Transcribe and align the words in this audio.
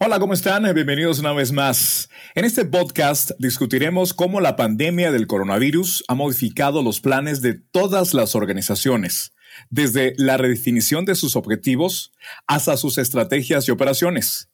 Hola, 0.00 0.18
¿cómo 0.18 0.34
están? 0.34 0.64
Bienvenidos 0.74 1.20
una 1.20 1.32
vez 1.32 1.52
más. 1.52 2.10
En 2.34 2.44
este 2.44 2.64
podcast 2.64 3.30
discutiremos 3.38 4.12
cómo 4.12 4.40
la 4.40 4.56
pandemia 4.56 5.12
del 5.12 5.28
coronavirus 5.28 6.02
ha 6.08 6.16
modificado 6.16 6.82
los 6.82 7.00
planes 7.00 7.42
de 7.42 7.54
todas 7.54 8.12
las 8.12 8.34
organizaciones, 8.34 9.34
desde 9.70 10.14
la 10.16 10.36
redefinición 10.36 11.04
de 11.04 11.14
sus 11.14 11.36
objetivos 11.36 12.12
hasta 12.48 12.76
sus 12.76 12.98
estrategias 12.98 13.68
y 13.68 13.70
operaciones. 13.70 14.50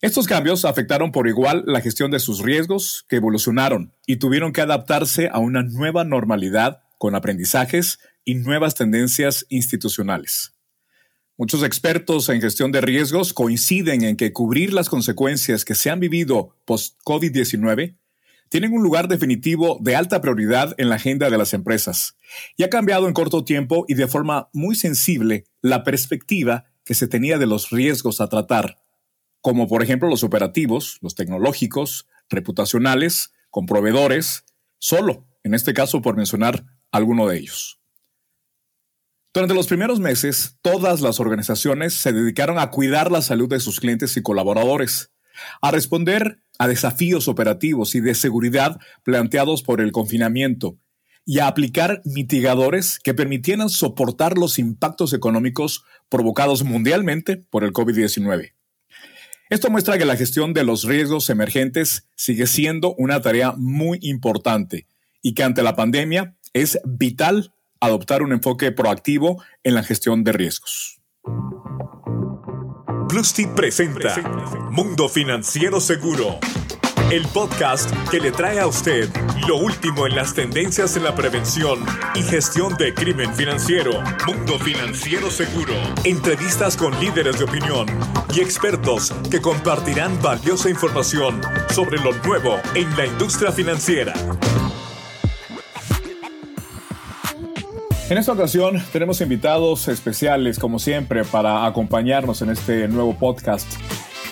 Estos 0.00 0.28
cambios 0.28 0.64
afectaron 0.64 1.10
por 1.10 1.26
igual 1.26 1.64
la 1.66 1.80
gestión 1.80 2.12
de 2.12 2.20
sus 2.20 2.38
riesgos, 2.38 3.04
que 3.08 3.16
evolucionaron 3.16 3.92
y 4.06 4.16
tuvieron 4.16 4.52
que 4.52 4.60
adaptarse 4.60 5.30
a 5.32 5.40
una 5.40 5.64
nueva 5.64 6.04
normalidad 6.04 6.84
con 6.96 7.16
aprendizajes 7.16 7.98
y 8.24 8.36
nuevas 8.36 8.76
tendencias 8.76 9.46
institucionales. 9.48 10.54
Muchos 11.40 11.62
expertos 11.62 12.28
en 12.28 12.42
gestión 12.42 12.70
de 12.70 12.82
riesgos 12.82 13.32
coinciden 13.32 14.04
en 14.04 14.18
que 14.18 14.30
cubrir 14.30 14.74
las 14.74 14.90
consecuencias 14.90 15.64
que 15.64 15.74
se 15.74 15.88
han 15.88 15.98
vivido 15.98 16.54
post-COVID-19 16.66 17.96
tienen 18.50 18.74
un 18.74 18.82
lugar 18.82 19.08
definitivo 19.08 19.78
de 19.80 19.96
alta 19.96 20.20
prioridad 20.20 20.74
en 20.76 20.90
la 20.90 20.96
agenda 20.96 21.30
de 21.30 21.38
las 21.38 21.54
empresas 21.54 22.18
y 22.58 22.64
ha 22.64 22.68
cambiado 22.68 23.08
en 23.08 23.14
corto 23.14 23.42
tiempo 23.42 23.86
y 23.88 23.94
de 23.94 24.06
forma 24.06 24.50
muy 24.52 24.74
sensible 24.74 25.46
la 25.62 25.82
perspectiva 25.82 26.66
que 26.84 26.92
se 26.92 27.08
tenía 27.08 27.38
de 27.38 27.46
los 27.46 27.70
riesgos 27.70 28.20
a 28.20 28.28
tratar, 28.28 28.76
como 29.40 29.66
por 29.66 29.82
ejemplo 29.82 30.10
los 30.10 30.22
operativos, 30.22 30.98
los 31.00 31.14
tecnológicos, 31.14 32.06
reputacionales, 32.28 33.32
con 33.48 33.64
proveedores, 33.64 34.44
solo, 34.76 35.26
en 35.42 35.54
este 35.54 35.72
caso 35.72 36.02
por 36.02 36.18
mencionar 36.18 36.66
alguno 36.92 37.26
de 37.26 37.38
ellos. 37.38 37.79
Durante 39.32 39.54
los 39.54 39.68
primeros 39.68 40.00
meses, 40.00 40.56
todas 40.60 41.00
las 41.00 41.20
organizaciones 41.20 41.94
se 41.94 42.12
dedicaron 42.12 42.58
a 42.58 42.70
cuidar 42.70 43.12
la 43.12 43.22
salud 43.22 43.48
de 43.48 43.60
sus 43.60 43.78
clientes 43.78 44.16
y 44.16 44.22
colaboradores, 44.22 45.12
a 45.62 45.70
responder 45.70 46.42
a 46.58 46.66
desafíos 46.66 47.28
operativos 47.28 47.94
y 47.94 48.00
de 48.00 48.16
seguridad 48.16 48.80
planteados 49.04 49.62
por 49.62 49.80
el 49.80 49.92
confinamiento 49.92 50.78
y 51.24 51.38
a 51.38 51.46
aplicar 51.46 52.02
mitigadores 52.04 52.98
que 52.98 53.14
permitieran 53.14 53.68
soportar 53.68 54.36
los 54.36 54.58
impactos 54.58 55.12
económicos 55.12 55.84
provocados 56.08 56.64
mundialmente 56.64 57.36
por 57.36 57.62
el 57.62 57.72
COVID-19. 57.72 58.54
Esto 59.48 59.70
muestra 59.70 59.96
que 59.96 60.06
la 60.06 60.16
gestión 60.16 60.54
de 60.54 60.64
los 60.64 60.82
riesgos 60.82 61.30
emergentes 61.30 62.08
sigue 62.16 62.48
siendo 62.48 62.94
una 62.96 63.22
tarea 63.22 63.52
muy 63.56 64.00
importante 64.02 64.88
y 65.22 65.34
que 65.34 65.44
ante 65.44 65.62
la 65.62 65.76
pandemia 65.76 66.36
es 66.52 66.80
vital 66.84 67.52
adoptar 67.80 68.22
un 68.22 68.32
enfoque 68.32 68.72
proactivo 68.72 69.42
en 69.64 69.74
la 69.74 69.82
gestión 69.82 70.22
de 70.24 70.32
riesgos. 70.32 71.00
Bluesty 73.08 73.46
presenta 73.46 74.16
Mundo 74.70 75.08
Financiero 75.08 75.80
Seguro, 75.80 76.38
el 77.10 77.26
podcast 77.28 77.90
que 78.10 78.20
le 78.20 78.30
trae 78.30 78.60
a 78.60 78.66
usted 78.66 79.08
lo 79.48 79.56
último 79.56 80.06
en 80.06 80.14
las 80.14 80.34
tendencias 80.34 80.96
en 80.96 81.04
la 81.04 81.14
prevención 81.14 81.84
y 82.14 82.22
gestión 82.22 82.76
de 82.76 82.94
crimen 82.94 83.34
financiero. 83.34 84.00
Mundo 84.26 84.58
Financiero 84.58 85.30
Seguro. 85.30 85.74
Entrevistas 86.04 86.76
con 86.76 86.98
líderes 87.00 87.38
de 87.38 87.44
opinión 87.44 87.86
y 88.32 88.40
expertos 88.40 89.12
que 89.30 89.40
compartirán 89.40 90.20
valiosa 90.22 90.70
información 90.70 91.40
sobre 91.70 91.98
lo 91.98 92.12
nuevo 92.24 92.60
en 92.74 92.96
la 92.96 93.06
industria 93.06 93.50
financiera. 93.50 94.12
En 98.10 98.18
esta 98.18 98.32
ocasión 98.32 98.82
tenemos 98.92 99.20
invitados 99.20 99.86
especiales, 99.86 100.58
como 100.58 100.80
siempre, 100.80 101.22
para 101.22 101.64
acompañarnos 101.64 102.42
en 102.42 102.50
este 102.50 102.88
nuevo 102.88 103.16
podcast. 103.16 103.72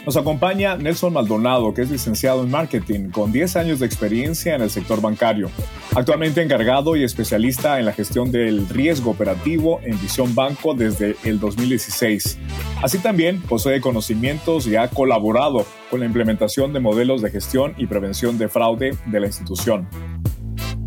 Nos 0.04 0.16
acompaña 0.16 0.76
Nelson 0.76 1.12
Maldonado, 1.12 1.72
que 1.72 1.82
es 1.82 1.90
licenciado 1.90 2.42
en 2.42 2.50
marketing 2.50 3.10
con 3.10 3.30
10 3.30 3.54
años 3.54 3.78
de 3.78 3.86
experiencia 3.86 4.56
en 4.56 4.62
el 4.62 4.70
sector 4.70 5.00
bancario. 5.00 5.48
Actualmente 5.94 6.42
encargado 6.42 6.96
y 6.96 7.04
especialista 7.04 7.78
en 7.78 7.86
la 7.86 7.92
gestión 7.92 8.32
del 8.32 8.68
riesgo 8.68 9.12
operativo 9.12 9.78
en 9.84 9.92
Visión 10.00 10.34
Banco 10.34 10.74
desde 10.74 11.14
el 11.22 11.38
2016. 11.38 12.36
Así 12.82 12.98
también 12.98 13.40
posee 13.42 13.80
conocimientos 13.80 14.66
y 14.66 14.74
ha 14.74 14.88
colaborado 14.88 15.64
con 15.88 16.00
la 16.00 16.06
implementación 16.06 16.72
de 16.72 16.80
modelos 16.80 17.22
de 17.22 17.30
gestión 17.30 17.74
y 17.76 17.86
prevención 17.86 18.38
de 18.38 18.48
fraude 18.48 18.96
de 19.06 19.20
la 19.20 19.28
institución. 19.28 19.88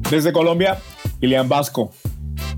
Desde 0.09 0.33
Colombia, 0.33 0.77
Ilian 1.21 1.47
Vasco, 1.47 1.93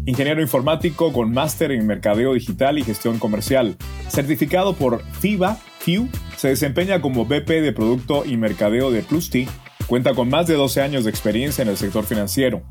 ingeniero 0.06 0.41
informático 0.41 1.14
con 1.14 1.31
máster 1.31 1.72
en 1.72 1.88
mercadeo 1.88 2.34
digital 2.34 2.78
y 2.78 2.84
gestión 2.84 3.19
comercial, 3.19 3.78
certificado 4.09 4.74
por 4.74 5.02
FIBA, 5.19 5.58
FIU, 5.80 6.09
se 6.36 6.50
desempeña 6.50 7.02
como 7.02 7.25
VP 7.25 7.62
de 7.62 7.72
Producto 7.72 8.25
y 8.25 8.38
Mercadeo 8.38 8.92
de 8.92 9.02
Plusti, 9.02 9.47
cuenta 9.88 10.13
con 10.13 10.30
más 10.30 10.47
de 10.47 10.56
12 10.56 10.81
años 10.81 11.03
de 11.03 11.09
experiencia 11.09 11.62
en 11.62 11.69
el 11.69 11.78
sector 11.78 12.03
financiero. 12.03 12.63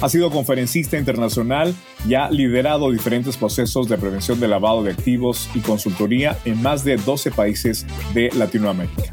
Ha 0.00 0.08
sido 0.08 0.30
conferencista 0.30 0.96
internacional 0.96 1.74
y 2.06 2.14
ha 2.14 2.30
liderado 2.30 2.90
diferentes 2.90 3.36
procesos 3.36 3.88
de 3.88 3.98
prevención 3.98 4.38
de 4.38 4.48
lavado 4.48 4.84
de 4.84 4.92
activos 4.92 5.50
y 5.54 5.58
consultoría 5.58 6.38
en 6.44 6.62
más 6.62 6.84
de 6.84 6.96
12 6.96 7.32
países 7.32 7.86
de 8.14 8.30
Latinoamérica. 8.30 9.12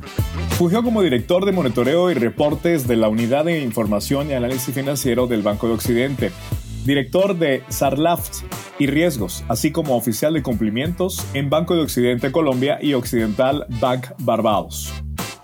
Fungió 0.52 0.84
como 0.84 1.02
director 1.02 1.44
de 1.44 1.52
monitoreo 1.52 2.12
y 2.12 2.14
reportes 2.14 2.88
de 2.88 2.96
la 2.96 3.10
Unidad 3.10 3.46
de 3.46 3.62
Información 3.62 4.30
y 4.30 4.34
Análisis 4.34 4.74
Financiero 4.74 5.28
del 5.28 5.42
Banco 5.42 5.68
de 5.68 5.74
Occidente, 5.74 6.32
director 6.86 7.38
de 7.38 7.64
SARLAFT 7.68 8.46
y 8.80 8.88
Riesgos, 8.88 9.44
así 9.48 9.72
como 9.72 9.96
oficial 9.98 10.34
de 10.34 10.44
cumplimientos 10.44 11.26
en 11.34 11.50
Banco 11.50 11.76
de 11.76 11.82
Occidente 11.82 12.32
Colombia 12.32 12.78
y 12.82 12.94
Occidental 12.94 13.66
Bank 13.82 14.08
Barbados. 14.20 14.94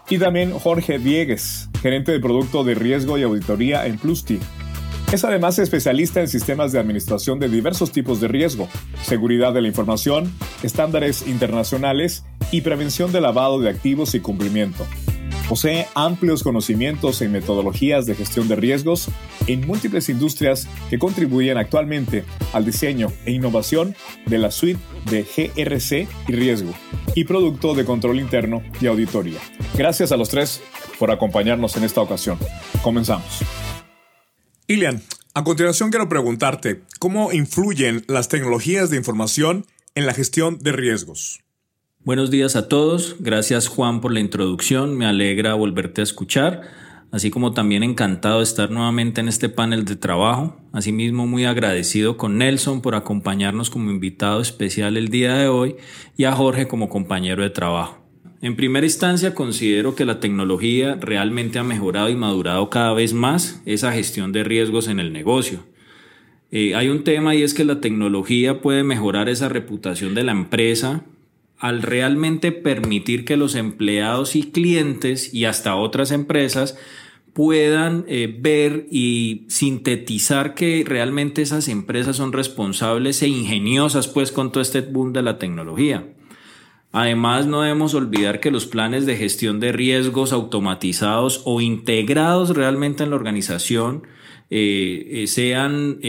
Y 0.10 0.20
también 0.20 0.52
Jorge 0.52 1.00
Diegues, 1.00 1.70
gerente 1.82 2.12
de 2.12 2.20
producto 2.20 2.64
de 2.64 2.76
riesgo 2.76 3.18
y 3.18 3.24
auditoría 3.24 3.88
en 3.88 3.98
Plusti. 3.98 4.40
Es 5.12 5.26
además 5.26 5.58
especialista 5.60 6.22
en 6.22 6.28
sistemas 6.28 6.72
de 6.72 6.80
administración 6.80 7.40
de 7.40 7.50
diversos 7.50 7.92
tipos 7.92 8.22
de 8.22 8.28
riesgo, 8.28 8.70
seguridad 9.04 9.54
de 9.54 9.62
la 9.62 9.68
información, 9.68 10.32
estándares 10.64 11.28
internacionales 11.28 12.24
y 12.52 12.62
prevención 12.62 13.12
de 13.12 13.22
lavado 13.22 13.60
de 13.60 13.70
activos 13.70 14.16
y 14.16 14.20
cumplimiento. 14.20 14.86
Posee 15.52 15.86
amplios 15.96 16.44
conocimientos 16.44 17.22
en 17.22 17.34
metodologías 17.34 18.06
de 18.06 18.16
gestión 18.16 18.48
de 18.48 18.56
riesgos 18.56 19.10
en 19.48 19.68
múltiples 19.68 20.08
industrias 20.08 20.66
que 20.90 20.98
contribuyen 20.98 21.58
actualmente 21.58 22.24
al 22.54 22.64
diseño 22.64 23.12
e 23.26 23.34
innovación 23.34 23.94
de 24.28 24.38
la 24.38 24.50
suite 24.50 24.80
de 25.10 25.24
GRC 25.24 26.08
y 26.30 26.32
riesgo 26.32 26.74
y 27.16 27.26
producto 27.26 27.76
de 27.76 27.84
control 27.84 28.22
interno 28.22 28.64
y 28.80 28.88
auditoría. 28.88 29.42
Gracias 29.76 30.14
a 30.14 30.16
los 30.16 30.30
tres 30.30 30.62
por 30.98 31.12
acompañarnos 31.12 31.76
en 31.76 31.84
esta 31.84 32.00
ocasión. 32.00 32.40
Comenzamos. 32.82 33.40
Ilian, 34.68 35.04
a 35.34 35.44
continuación 35.44 35.90
quiero 35.90 36.08
preguntarte, 36.08 36.84
¿cómo 36.98 37.34
influyen 37.34 38.06
las 38.08 38.30
tecnologías 38.30 38.90
de 38.90 38.96
información 38.96 39.66
en 39.96 40.06
la 40.06 40.14
gestión 40.14 40.60
de 40.60 40.72
riesgos? 40.72 41.42
Buenos 42.04 42.32
días 42.32 42.56
a 42.56 42.68
todos, 42.68 43.18
gracias 43.20 43.68
Juan 43.68 44.02
por 44.02 44.12
la 44.12 44.20
introducción, 44.20 44.98
me 44.98 45.06
alegra 45.06 45.54
volverte 45.54 46.02
a 46.02 46.04
escuchar, 46.04 46.64
así 47.12 47.30
como 47.30 47.54
también 47.54 47.84
encantado 47.84 48.40
de 48.40 48.44
estar 48.44 48.72
nuevamente 48.72 49.22
en 49.22 49.28
este 49.28 49.50
panel 49.50 49.86
de 49.86 49.96
trabajo, 49.98 50.60
asimismo 50.74 51.28
muy 51.28 51.46
agradecido 51.46 52.18
con 52.18 52.40
Nelson 52.40 52.82
por 52.82 52.96
acompañarnos 52.96 53.70
como 53.70 53.92
invitado 53.92 54.42
especial 54.42 54.98
el 54.98 55.10
día 55.10 55.36
de 55.36 55.48
hoy 55.48 55.76
y 56.18 56.24
a 56.24 56.32
Jorge 56.32 56.68
como 56.68 56.90
compañero 56.90 57.44
de 57.44 57.52
trabajo. 57.52 58.04
En 58.42 58.56
primera 58.56 58.88
instancia 58.88 59.36
considero 59.36 59.94
que 59.94 60.06
la 60.06 60.20
tecnología 60.20 60.96
realmente 61.00 61.60
ha 61.60 61.64
mejorado 61.64 62.10
y 62.10 62.16
madurado 62.16 62.72
cada 62.72 62.94
vez 62.94 63.14
más 63.14 63.62
esa 63.68 63.92
gestión 63.92 64.32
de 64.32 64.44
riesgos 64.44 64.88
en 64.88 65.00
el 65.00 65.14
negocio. 65.14 65.60
Eh, 66.50 66.74
hay 66.74 66.90
un 66.90 67.04
tema 67.04 67.36
y 67.36 67.44
es 67.44 67.54
que 67.54 67.64
la 67.64 67.80
tecnología 67.80 68.60
puede 68.60 68.84
mejorar 68.84 69.30
esa 69.30 69.50
reputación 69.50 70.16
de 70.16 70.24
la 70.24 70.32
empresa 70.32 71.06
al 71.62 71.84
realmente 71.84 72.52
permitir 72.52 73.24
que 73.24 73.38
los 73.38 73.54
empleados 73.54 74.36
y 74.36 74.52
clientes 74.52 75.32
y 75.32 75.46
hasta 75.46 75.76
otras 75.76 76.10
empresas 76.10 76.76
puedan 77.34 78.04
eh, 78.08 78.36
ver 78.40 78.88
y 78.90 79.46
sintetizar 79.48 80.56
que 80.56 80.84
realmente 80.86 81.44
esas 81.44 81.68
empresas 81.68 82.16
son 82.16 82.34
responsables 82.34 83.22
e 83.22 83.28
ingeniosas 83.28 84.08
pues 84.08 84.32
con 84.32 84.52
todo 84.52 84.64
este 84.64 84.82
boom 84.82 85.14
de 85.14 85.22
la 85.22 85.38
tecnología. 85.38 86.08
Además, 86.92 87.46
no 87.46 87.62
debemos 87.62 87.94
olvidar 87.94 88.40
que 88.40 88.50
los 88.50 88.66
planes 88.66 89.06
de 89.06 89.16
gestión 89.16 89.60
de 89.60 89.72
riesgos 89.72 90.34
automatizados 90.34 91.44
o 91.46 91.62
integrados 91.62 92.56
realmente 92.56 93.04
en 93.04 93.12
la 93.12 93.16
organización 93.18 94.02
eh, 94.50 95.08
eh, 95.12 95.28
sean 95.28 96.00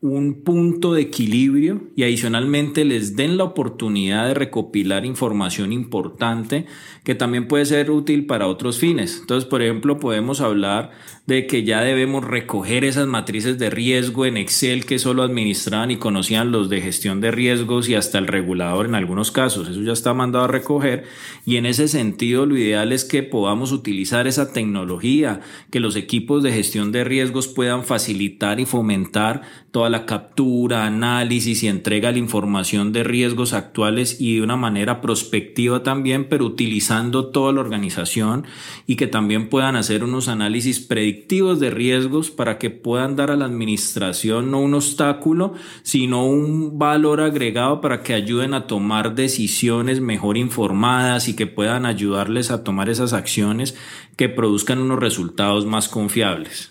un 0.00 0.42
punto 0.44 0.92
de 0.92 1.02
equilibrio 1.02 1.82
y 1.96 2.04
adicionalmente 2.04 2.84
les 2.84 3.16
den 3.16 3.36
la 3.36 3.44
oportunidad 3.44 4.28
de 4.28 4.34
recopilar 4.34 5.04
información 5.04 5.72
importante 5.72 6.66
que 7.02 7.16
también 7.16 7.48
puede 7.48 7.66
ser 7.66 7.90
útil 7.90 8.26
para 8.26 8.46
otros 8.46 8.78
fines. 8.78 9.18
Entonces, 9.20 9.48
por 9.48 9.60
ejemplo, 9.60 9.98
podemos 9.98 10.40
hablar 10.40 10.92
de 11.28 11.46
que 11.46 11.62
ya 11.62 11.82
debemos 11.82 12.24
recoger 12.24 12.86
esas 12.86 13.06
matrices 13.06 13.58
de 13.58 13.68
riesgo 13.68 14.24
en 14.24 14.38
Excel 14.38 14.86
que 14.86 14.98
solo 14.98 15.22
administraban 15.22 15.90
y 15.90 15.98
conocían 15.98 16.52
los 16.52 16.70
de 16.70 16.80
gestión 16.80 17.20
de 17.20 17.30
riesgos 17.30 17.86
y 17.90 17.96
hasta 17.96 18.16
el 18.16 18.26
regulador 18.26 18.86
en 18.86 18.94
algunos 18.94 19.30
casos. 19.30 19.68
Eso 19.68 19.82
ya 19.82 19.92
está 19.92 20.14
mandado 20.14 20.46
a 20.46 20.48
recoger 20.48 21.04
y 21.44 21.56
en 21.56 21.66
ese 21.66 21.86
sentido 21.86 22.46
lo 22.46 22.56
ideal 22.56 22.92
es 22.92 23.04
que 23.04 23.22
podamos 23.22 23.72
utilizar 23.72 24.26
esa 24.26 24.54
tecnología, 24.54 25.42
que 25.70 25.80
los 25.80 25.96
equipos 25.96 26.42
de 26.42 26.50
gestión 26.50 26.92
de 26.92 27.04
riesgos 27.04 27.46
puedan 27.46 27.84
facilitar 27.84 28.58
y 28.58 28.64
fomentar 28.64 29.42
toda 29.70 29.90
la 29.90 30.06
captura, 30.06 30.86
análisis 30.86 31.62
y 31.62 31.68
entrega 31.68 32.10
de 32.10 32.20
información 32.20 32.94
de 32.94 33.04
riesgos 33.04 33.52
actuales 33.52 34.18
y 34.18 34.36
de 34.36 34.42
una 34.42 34.56
manera 34.56 35.02
prospectiva 35.02 35.82
también, 35.82 36.26
pero 36.30 36.46
utilizando 36.46 37.26
toda 37.26 37.52
la 37.52 37.60
organización 37.60 38.46
y 38.86 38.96
que 38.96 39.08
también 39.08 39.50
puedan 39.50 39.76
hacer 39.76 40.04
unos 40.04 40.28
análisis 40.28 40.80
predictivos 40.80 41.17
de 41.26 41.70
riesgos 41.70 42.30
para 42.30 42.58
que 42.58 42.70
puedan 42.70 43.16
dar 43.16 43.30
a 43.30 43.36
la 43.36 43.44
administración 43.44 44.50
no 44.50 44.60
un 44.60 44.74
obstáculo, 44.74 45.54
sino 45.82 46.26
un 46.26 46.78
valor 46.78 47.20
agregado 47.20 47.80
para 47.80 48.02
que 48.02 48.14
ayuden 48.14 48.54
a 48.54 48.66
tomar 48.66 49.14
decisiones 49.14 50.00
mejor 50.00 50.36
informadas 50.36 51.28
y 51.28 51.36
que 51.36 51.46
puedan 51.46 51.86
ayudarles 51.86 52.50
a 52.50 52.64
tomar 52.64 52.88
esas 52.88 53.12
acciones 53.12 53.76
que 54.16 54.28
produzcan 54.28 54.78
unos 54.78 54.98
resultados 54.98 55.66
más 55.66 55.88
confiables. 55.88 56.70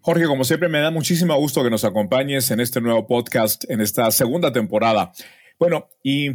Jorge, 0.00 0.26
como 0.26 0.44
siempre, 0.44 0.68
me 0.68 0.78
da 0.78 0.90
muchísimo 0.90 1.34
gusto 1.36 1.64
que 1.64 1.70
nos 1.70 1.84
acompañes 1.84 2.50
en 2.50 2.60
este 2.60 2.80
nuevo 2.80 3.06
podcast, 3.06 3.64
en 3.68 3.80
esta 3.80 4.10
segunda 4.12 4.52
temporada. 4.52 5.12
Bueno, 5.58 5.88
y 6.02 6.30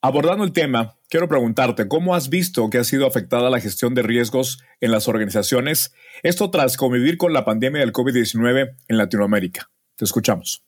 abordando 0.00 0.44
el 0.44 0.52
tema, 0.52 0.96
quiero 1.08 1.28
preguntarte, 1.28 1.88
¿cómo 1.88 2.14
has 2.14 2.28
visto 2.28 2.68
que 2.70 2.78
ha 2.78 2.84
sido 2.84 3.06
afectada 3.06 3.50
la 3.50 3.60
gestión 3.60 3.94
de 3.94 4.02
riesgos 4.02 4.58
en 4.80 4.90
las 4.90 5.08
organizaciones? 5.08 5.92
Esto 6.22 6.50
tras 6.50 6.76
convivir 6.76 7.18
con 7.18 7.32
la 7.32 7.44
pandemia 7.44 7.80
del 7.80 7.92
COVID-19 7.92 8.76
en 8.88 8.96
Latinoamérica. 8.98 9.70
Te 9.96 10.04
escuchamos. 10.04 10.64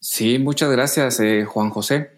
Sí, 0.00 0.38
muchas 0.38 0.70
gracias, 0.70 1.20
eh, 1.20 1.44
Juan 1.44 1.70
José. 1.70 2.10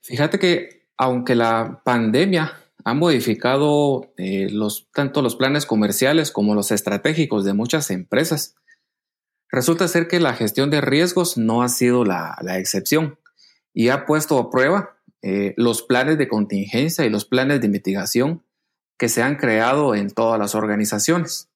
Fíjate 0.00 0.38
que 0.38 0.86
aunque 0.96 1.34
la 1.34 1.82
pandemia 1.84 2.54
ha 2.84 2.94
modificado 2.94 4.12
eh, 4.16 4.48
tanto 4.92 5.20
los 5.20 5.36
planes 5.36 5.66
comerciales 5.66 6.30
como 6.30 6.54
los 6.54 6.70
estratégicos 6.70 7.44
de 7.44 7.52
muchas 7.52 7.90
empresas, 7.90 8.54
Resulta 9.50 9.86
ser 9.88 10.08
que 10.08 10.20
la 10.20 10.34
gestión 10.34 10.70
de 10.70 10.80
riesgos 10.80 11.38
no 11.38 11.62
ha 11.62 11.68
sido 11.68 12.04
la, 12.04 12.36
excepción 12.58 13.18
y 13.72 13.88
ha 13.88 14.04
puesto 14.04 14.38
a 14.38 14.50
prueba 14.50 14.95
eh, 15.22 15.54
los 15.56 15.82
planes 15.82 16.18
de 16.18 16.28
contingencia 16.28 17.04
y 17.04 17.10
los 17.10 17.24
planes 17.24 17.60
de 17.60 17.68
mitigación 17.68 18.42
que 18.98 19.08
se 19.08 19.22
han 19.22 19.36
creado 19.36 19.94
en 19.94 20.10
todas 20.10 20.38
las 20.38 20.54
organizaciones. 20.54 21.48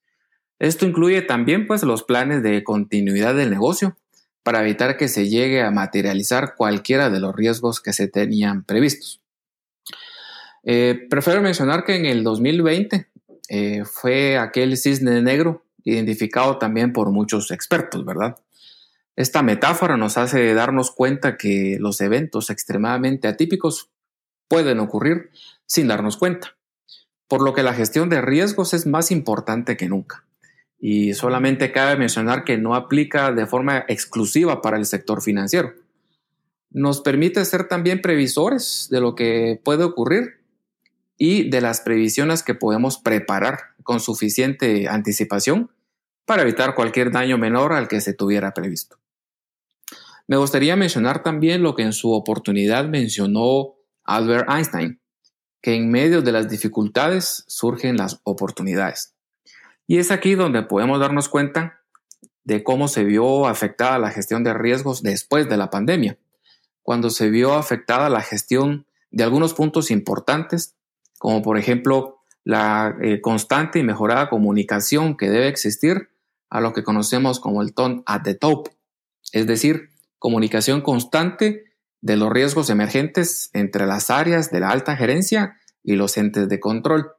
Esto 0.59 0.87
incluye 0.87 1.23
también 1.23 1.67
pues, 1.67 1.83
los 1.83 2.03
planes 2.03 2.43
de 2.43 2.63
continuidad 2.65 3.35
del 3.35 3.51
negocio 3.51 3.97
para 4.43 4.61
evitar 4.63 4.97
que 4.97 5.09
se 5.09 5.29
llegue 5.29 5.63
a 5.63 5.71
materializar 5.71 6.55
cualquiera 6.57 7.11
de 7.11 7.21
los 7.21 7.35
riesgos 7.35 7.81
que 7.81 7.93
se 7.93 8.09
tenían 8.09 8.65
previstos. 8.65 9.21
Eh, 10.63 11.07
prefiero 11.09 11.41
mencionar 11.41 11.85
que 11.85 11.97
en 11.97 12.07
el 12.07 12.23
2020 12.23 13.09
eh, 13.49 13.85
fue 13.85 14.39
aquel 14.39 14.77
cisne 14.77 15.23
negro 15.23 15.65
identificado 15.85 16.59
también 16.59 16.93
por 16.93 17.11
muchos 17.11 17.51
expertos, 17.51 18.05
¿verdad? 18.05 18.37
Esta 19.17 19.43
metáfora 19.43 19.97
nos 19.97 20.17
hace 20.17 20.55
darnos 20.55 20.91
cuenta 20.91 21.37
que 21.37 21.77
los 21.81 22.01
eventos 22.01 22.51
extremadamente 22.51 23.29
atípicos 23.29 23.91
pueden 24.49 24.81
ocurrir 24.81 25.31
sin 25.67 25.89
darnos 25.89 26.17
cuenta, 26.17 26.57
por 27.29 27.43
lo 27.43 27.53
que 27.53 27.63
la 27.63 27.75
gestión 27.75 28.09
de 28.09 28.21
riesgos 28.21 28.75
es 28.75 28.87
más 28.87 29.11
importante 29.11 29.77
que 29.77 29.89
nunca. 29.89 30.25
Y 30.79 31.15
solamente 31.15 31.73
cabe 31.73 31.97
mencionar 31.97 32.45
que 32.45 32.57
no 32.57 32.75
aplica 32.75 33.33
de 33.33 33.47
forma 33.47 33.85
exclusiva 33.89 34.63
para 34.63 34.79
el 34.79 34.87
sector 34.87 35.23
financiero. 35.23 35.75
Nos 36.71 37.01
permite 37.01 37.45
ser 37.45 37.69
también 37.69 38.01
previsores 38.01 38.89
de 38.91 39.01
lo 39.01 39.15
que 39.15 39.61
puede 39.63 39.85
ocurrir 39.85 40.41
y 41.19 41.51
de 41.51 41.61
las 41.61 41.81
previsiones 41.81 42.43
que 42.43 42.55
podemos 42.55 42.97
preparar 42.97 43.59
con 43.83 44.01
suficiente 44.01 44.89
anticipación 44.89 45.71
para 46.25 46.43
evitar 46.43 46.75
cualquier 46.75 47.11
daño 47.11 47.39
menor 47.39 47.73
al 47.73 47.89
que 47.89 48.01
se 48.01 48.15
tuviera 48.15 48.53
previsto. 48.53 48.99
Me 50.27 50.37
gustaría 50.37 50.77
mencionar 50.77 51.23
también 51.23 51.63
lo 51.63 51.75
que 51.75 51.83
en 51.83 51.93
su 51.93 52.13
oportunidad 52.13 52.85
mencionó 52.85 53.75
Albert 54.05 54.49
Einstein, 54.49 55.01
que 55.61 55.75
en 55.75 55.91
medio 55.91 56.23
de 56.23 56.33
las 56.33 56.49
dificultades 56.49 57.45
surgen 57.49 57.97
las 57.97 58.21
oportunidades. 58.23 59.15
Y 59.87 59.99
es 59.99 60.11
aquí 60.13 60.37
donde 60.37 60.63
podemos 60.63 61.01
darnos 61.01 61.29
cuenta 61.29 61.81
de 62.45 62.63
cómo 62.63 62.87
se 62.87 63.05
vio 63.05 63.47
afectada 63.47 63.99
la 63.99 64.11
gestión 64.11 64.45
de 64.45 64.55
riesgos 64.55 65.03
después 65.03 65.49
de 65.49 65.57
la 65.57 65.69
pandemia, 65.69 66.17
cuando 66.83 67.11
se 67.11 67.29
vio 67.29 67.55
afectada 67.55 68.09
la 68.09 68.23
gestión 68.23 68.87
de 69.11 69.25
algunos 69.25 69.53
puntos 69.53 69.91
importantes, 69.91 70.77
como 71.19 71.43
por 71.43 71.59
ejemplo 71.59 72.21
la 72.45 72.97
eh, 73.03 73.21
constante 73.21 73.81
y 73.81 73.83
mejorada 73.83 74.31
comunicación 74.31 75.17
que 75.17 75.29
debe 75.29 75.49
existir 75.49 76.10
a 76.51 76.61
lo 76.61 76.73
que 76.73 76.85
conocemos 76.85 77.41
como 77.41 77.63
el 77.63 77.73
tone 77.73 78.03
at 78.07 78.23
the 78.23 78.35
top, 78.35 78.69
es 79.33 79.47
decir, 79.47 79.91
comunicación 80.19 80.83
constante 80.83 81.65
de 82.03 82.17
los 82.17 82.31
riesgos 82.31 82.71
emergentes 82.71 83.51
entre 83.53 83.87
las 83.87 84.11
áreas 84.11 84.51
de 84.51 84.61
la 84.61 84.71
alta 84.71 84.97
gerencia 84.97 85.57
y 85.83 85.97
los 85.97 86.17
entes 86.17 86.49
de 86.49 86.61
control. 86.61 87.13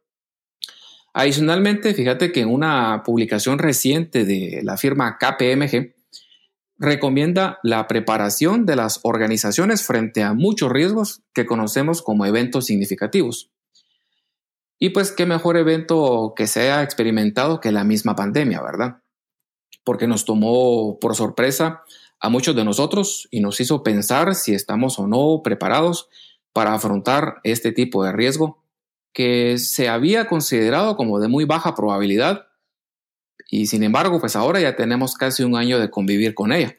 Adicionalmente, 1.14 1.94
fíjate 1.94 2.32
que 2.32 2.42
en 2.42 2.50
una 2.50 3.04
publicación 3.04 3.60
reciente 3.60 4.26
de 4.26 4.62
la 4.64 4.78
firma 4.78 5.18
KPMG, 5.18 5.94
recomienda 6.82 7.60
la 7.62 7.88
preparación 7.88 8.66
de 8.66 8.76
las 8.76 9.02
organizaciones 9.04 9.84
frente 9.84 10.24
a 10.24 10.34
muchos 10.34 10.72
riesgos 10.72 11.22
que 11.32 11.46
conocemos 11.46 12.02
como 12.02 12.26
eventos 12.26 12.66
significativos. 12.66 13.52
Y 14.80 14.90
pues 14.90 15.12
qué 15.12 15.28
mejor 15.28 15.58
evento 15.58 16.34
que 16.36 16.48
sea 16.48 16.82
experimentado 16.82 17.60
que 17.60 17.72
la 17.72 17.84
misma 17.84 18.16
pandemia, 18.16 18.64
¿verdad? 18.64 19.01
Porque 19.84 20.08
nos 20.08 20.26
tomó 20.26 21.00
por 21.00 21.16
sorpresa 21.16 21.84
a 22.20 22.30
muchos 22.30 22.56
de 22.56 22.64
nosotros 22.64 23.28
y 23.32 23.40
nos 23.40 23.60
hizo 23.60 23.84
pensar 23.84 24.36
si 24.36 24.54
estamos 24.54 25.00
o 25.00 25.08
no 25.08 25.42
preparados 25.44 26.10
para 26.54 26.74
afrontar 26.74 27.38
este 27.44 27.72
tipo 27.72 28.04
de 28.04 28.12
riesgo 28.12 28.64
que 29.14 29.58
se 29.58 29.90
había 29.90 30.28
considerado 30.28 30.96
como 30.96 31.20
de 31.20 31.28
muy 31.28 31.46
baja 31.46 31.76
probabilidad 31.76 32.48
y 33.50 33.66
sin 33.66 33.84
embargo 33.84 34.20
pues 34.20 34.36
ahora 34.36 34.60
ya 34.60 34.76
tenemos 34.76 35.16
casi 35.16 35.44
un 35.44 35.56
año 35.56 35.80
de 35.80 35.90
convivir 35.90 36.34
con 36.34 36.52
ella 36.52 36.78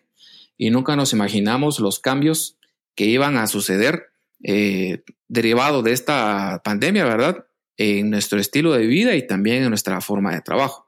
y 0.56 0.70
nunca 0.70 0.96
nos 0.96 1.12
imaginamos 1.12 1.80
los 1.80 1.98
cambios 1.98 2.56
que 2.94 3.06
iban 3.06 3.36
a 3.36 3.46
suceder 3.46 4.12
eh, 4.44 5.02
derivado 5.28 5.82
de 5.82 5.92
esta 5.92 6.60
pandemia, 6.64 7.04
¿verdad? 7.04 7.46
En 7.76 8.10
nuestro 8.10 8.38
estilo 8.38 8.72
de 8.72 8.86
vida 8.86 9.14
y 9.14 9.26
también 9.26 9.62
en 9.62 9.70
nuestra 9.70 10.00
forma 10.00 10.34
de 10.34 10.40
trabajo. 10.40 10.86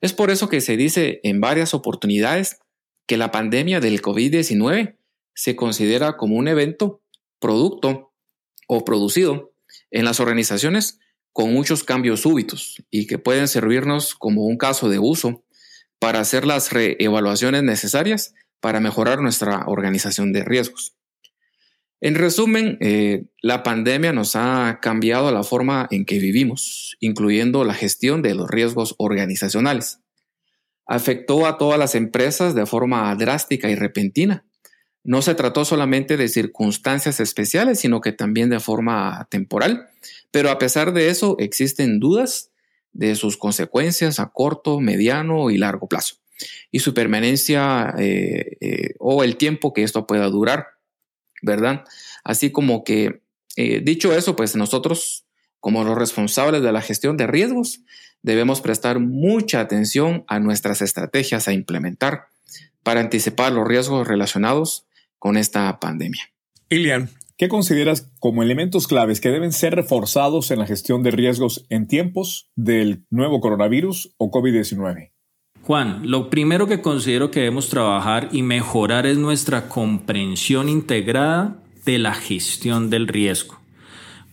Es 0.00 0.12
por 0.12 0.30
eso 0.30 0.48
que 0.48 0.60
se 0.60 0.76
dice 0.76 1.20
en 1.22 1.40
varias 1.40 1.74
oportunidades 1.74 2.58
que 3.06 3.16
la 3.16 3.30
pandemia 3.30 3.80
del 3.80 4.02
COVID-19 4.02 4.96
se 5.34 5.56
considera 5.56 6.16
como 6.16 6.36
un 6.36 6.48
evento, 6.48 7.02
producto 7.38 8.12
o 8.68 8.84
producido 8.84 9.52
en 9.90 10.04
las 10.04 10.20
organizaciones 10.20 10.98
con 11.32 11.52
muchos 11.52 11.84
cambios 11.84 12.20
súbitos 12.20 12.82
y 12.90 13.06
que 13.06 13.18
pueden 13.18 13.46
servirnos 13.46 14.14
como 14.14 14.46
un 14.46 14.56
caso 14.56 14.88
de 14.88 14.98
uso 14.98 15.44
para 15.98 16.20
hacer 16.20 16.46
las 16.46 16.72
reevaluaciones 16.72 17.62
necesarias 17.62 18.34
para 18.60 18.80
mejorar 18.80 19.20
nuestra 19.20 19.64
organización 19.66 20.32
de 20.32 20.44
riesgos. 20.44 20.96
En 22.00 22.14
resumen, 22.14 22.76
eh, 22.80 23.24
la 23.40 23.62
pandemia 23.62 24.12
nos 24.12 24.36
ha 24.36 24.80
cambiado 24.82 25.32
la 25.32 25.42
forma 25.42 25.88
en 25.90 26.04
que 26.04 26.18
vivimos, 26.18 26.96
incluyendo 27.00 27.64
la 27.64 27.74
gestión 27.74 28.22
de 28.22 28.34
los 28.34 28.50
riesgos 28.50 28.94
organizacionales. 28.98 30.00
Afectó 30.86 31.46
a 31.46 31.56
todas 31.58 31.78
las 31.78 31.94
empresas 31.94 32.54
de 32.54 32.66
forma 32.66 33.14
drástica 33.16 33.70
y 33.70 33.74
repentina. 33.74 34.44
No 35.04 35.22
se 35.22 35.34
trató 35.34 35.64
solamente 35.64 36.16
de 36.16 36.28
circunstancias 36.28 37.18
especiales, 37.20 37.80
sino 37.80 38.00
que 38.00 38.12
también 38.12 38.50
de 38.50 38.60
forma 38.60 39.26
temporal. 39.30 39.88
Pero 40.30 40.50
a 40.50 40.58
pesar 40.58 40.92
de 40.92 41.08
eso, 41.08 41.36
existen 41.38 41.98
dudas 41.98 42.50
de 42.92 43.14
sus 43.14 43.36
consecuencias 43.36 44.20
a 44.20 44.30
corto, 44.32 44.80
mediano 44.80 45.50
y 45.50 45.58
largo 45.58 45.86
plazo 45.88 46.16
y 46.70 46.80
su 46.80 46.94
permanencia 46.94 47.94
eh, 47.98 48.56
eh, 48.60 48.94
o 48.98 49.24
el 49.24 49.36
tiempo 49.36 49.72
que 49.72 49.82
esto 49.82 50.06
pueda 50.06 50.28
durar. 50.28 50.66
¿Verdad? 51.42 51.84
Así 52.24 52.50
como 52.50 52.84
que, 52.84 53.22
eh, 53.56 53.80
dicho 53.82 54.14
eso, 54.14 54.36
pues 54.36 54.56
nosotros, 54.56 55.26
como 55.60 55.84
los 55.84 55.96
responsables 55.96 56.62
de 56.62 56.72
la 56.72 56.82
gestión 56.82 57.16
de 57.16 57.26
riesgos, 57.26 57.80
debemos 58.22 58.60
prestar 58.60 58.98
mucha 58.98 59.60
atención 59.60 60.24
a 60.26 60.40
nuestras 60.40 60.82
estrategias 60.82 61.48
a 61.48 61.52
implementar 61.52 62.26
para 62.82 63.00
anticipar 63.00 63.52
los 63.52 63.66
riesgos 63.66 64.06
relacionados 64.06 64.86
con 65.18 65.36
esta 65.36 65.78
pandemia. 65.80 66.22
Ilian, 66.68 67.10
¿qué 67.36 67.48
consideras 67.48 68.10
como 68.18 68.42
elementos 68.42 68.86
claves 68.86 69.20
que 69.20 69.30
deben 69.30 69.52
ser 69.52 69.74
reforzados 69.74 70.50
en 70.50 70.58
la 70.58 70.66
gestión 70.66 71.02
de 71.02 71.10
riesgos 71.10 71.66
en 71.68 71.86
tiempos 71.86 72.50
del 72.56 73.04
nuevo 73.10 73.40
coronavirus 73.40 74.14
o 74.18 74.30
COVID-19? 74.30 75.12
Juan, 75.66 76.02
lo 76.04 76.30
primero 76.30 76.68
que 76.68 76.80
considero 76.80 77.32
que 77.32 77.40
debemos 77.40 77.68
trabajar 77.68 78.28
y 78.30 78.42
mejorar 78.42 79.04
es 79.04 79.18
nuestra 79.18 79.68
comprensión 79.68 80.68
integrada 80.68 81.56
de 81.84 81.98
la 81.98 82.14
gestión 82.14 82.88
del 82.88 83.08
riesgo. 83.08 83.58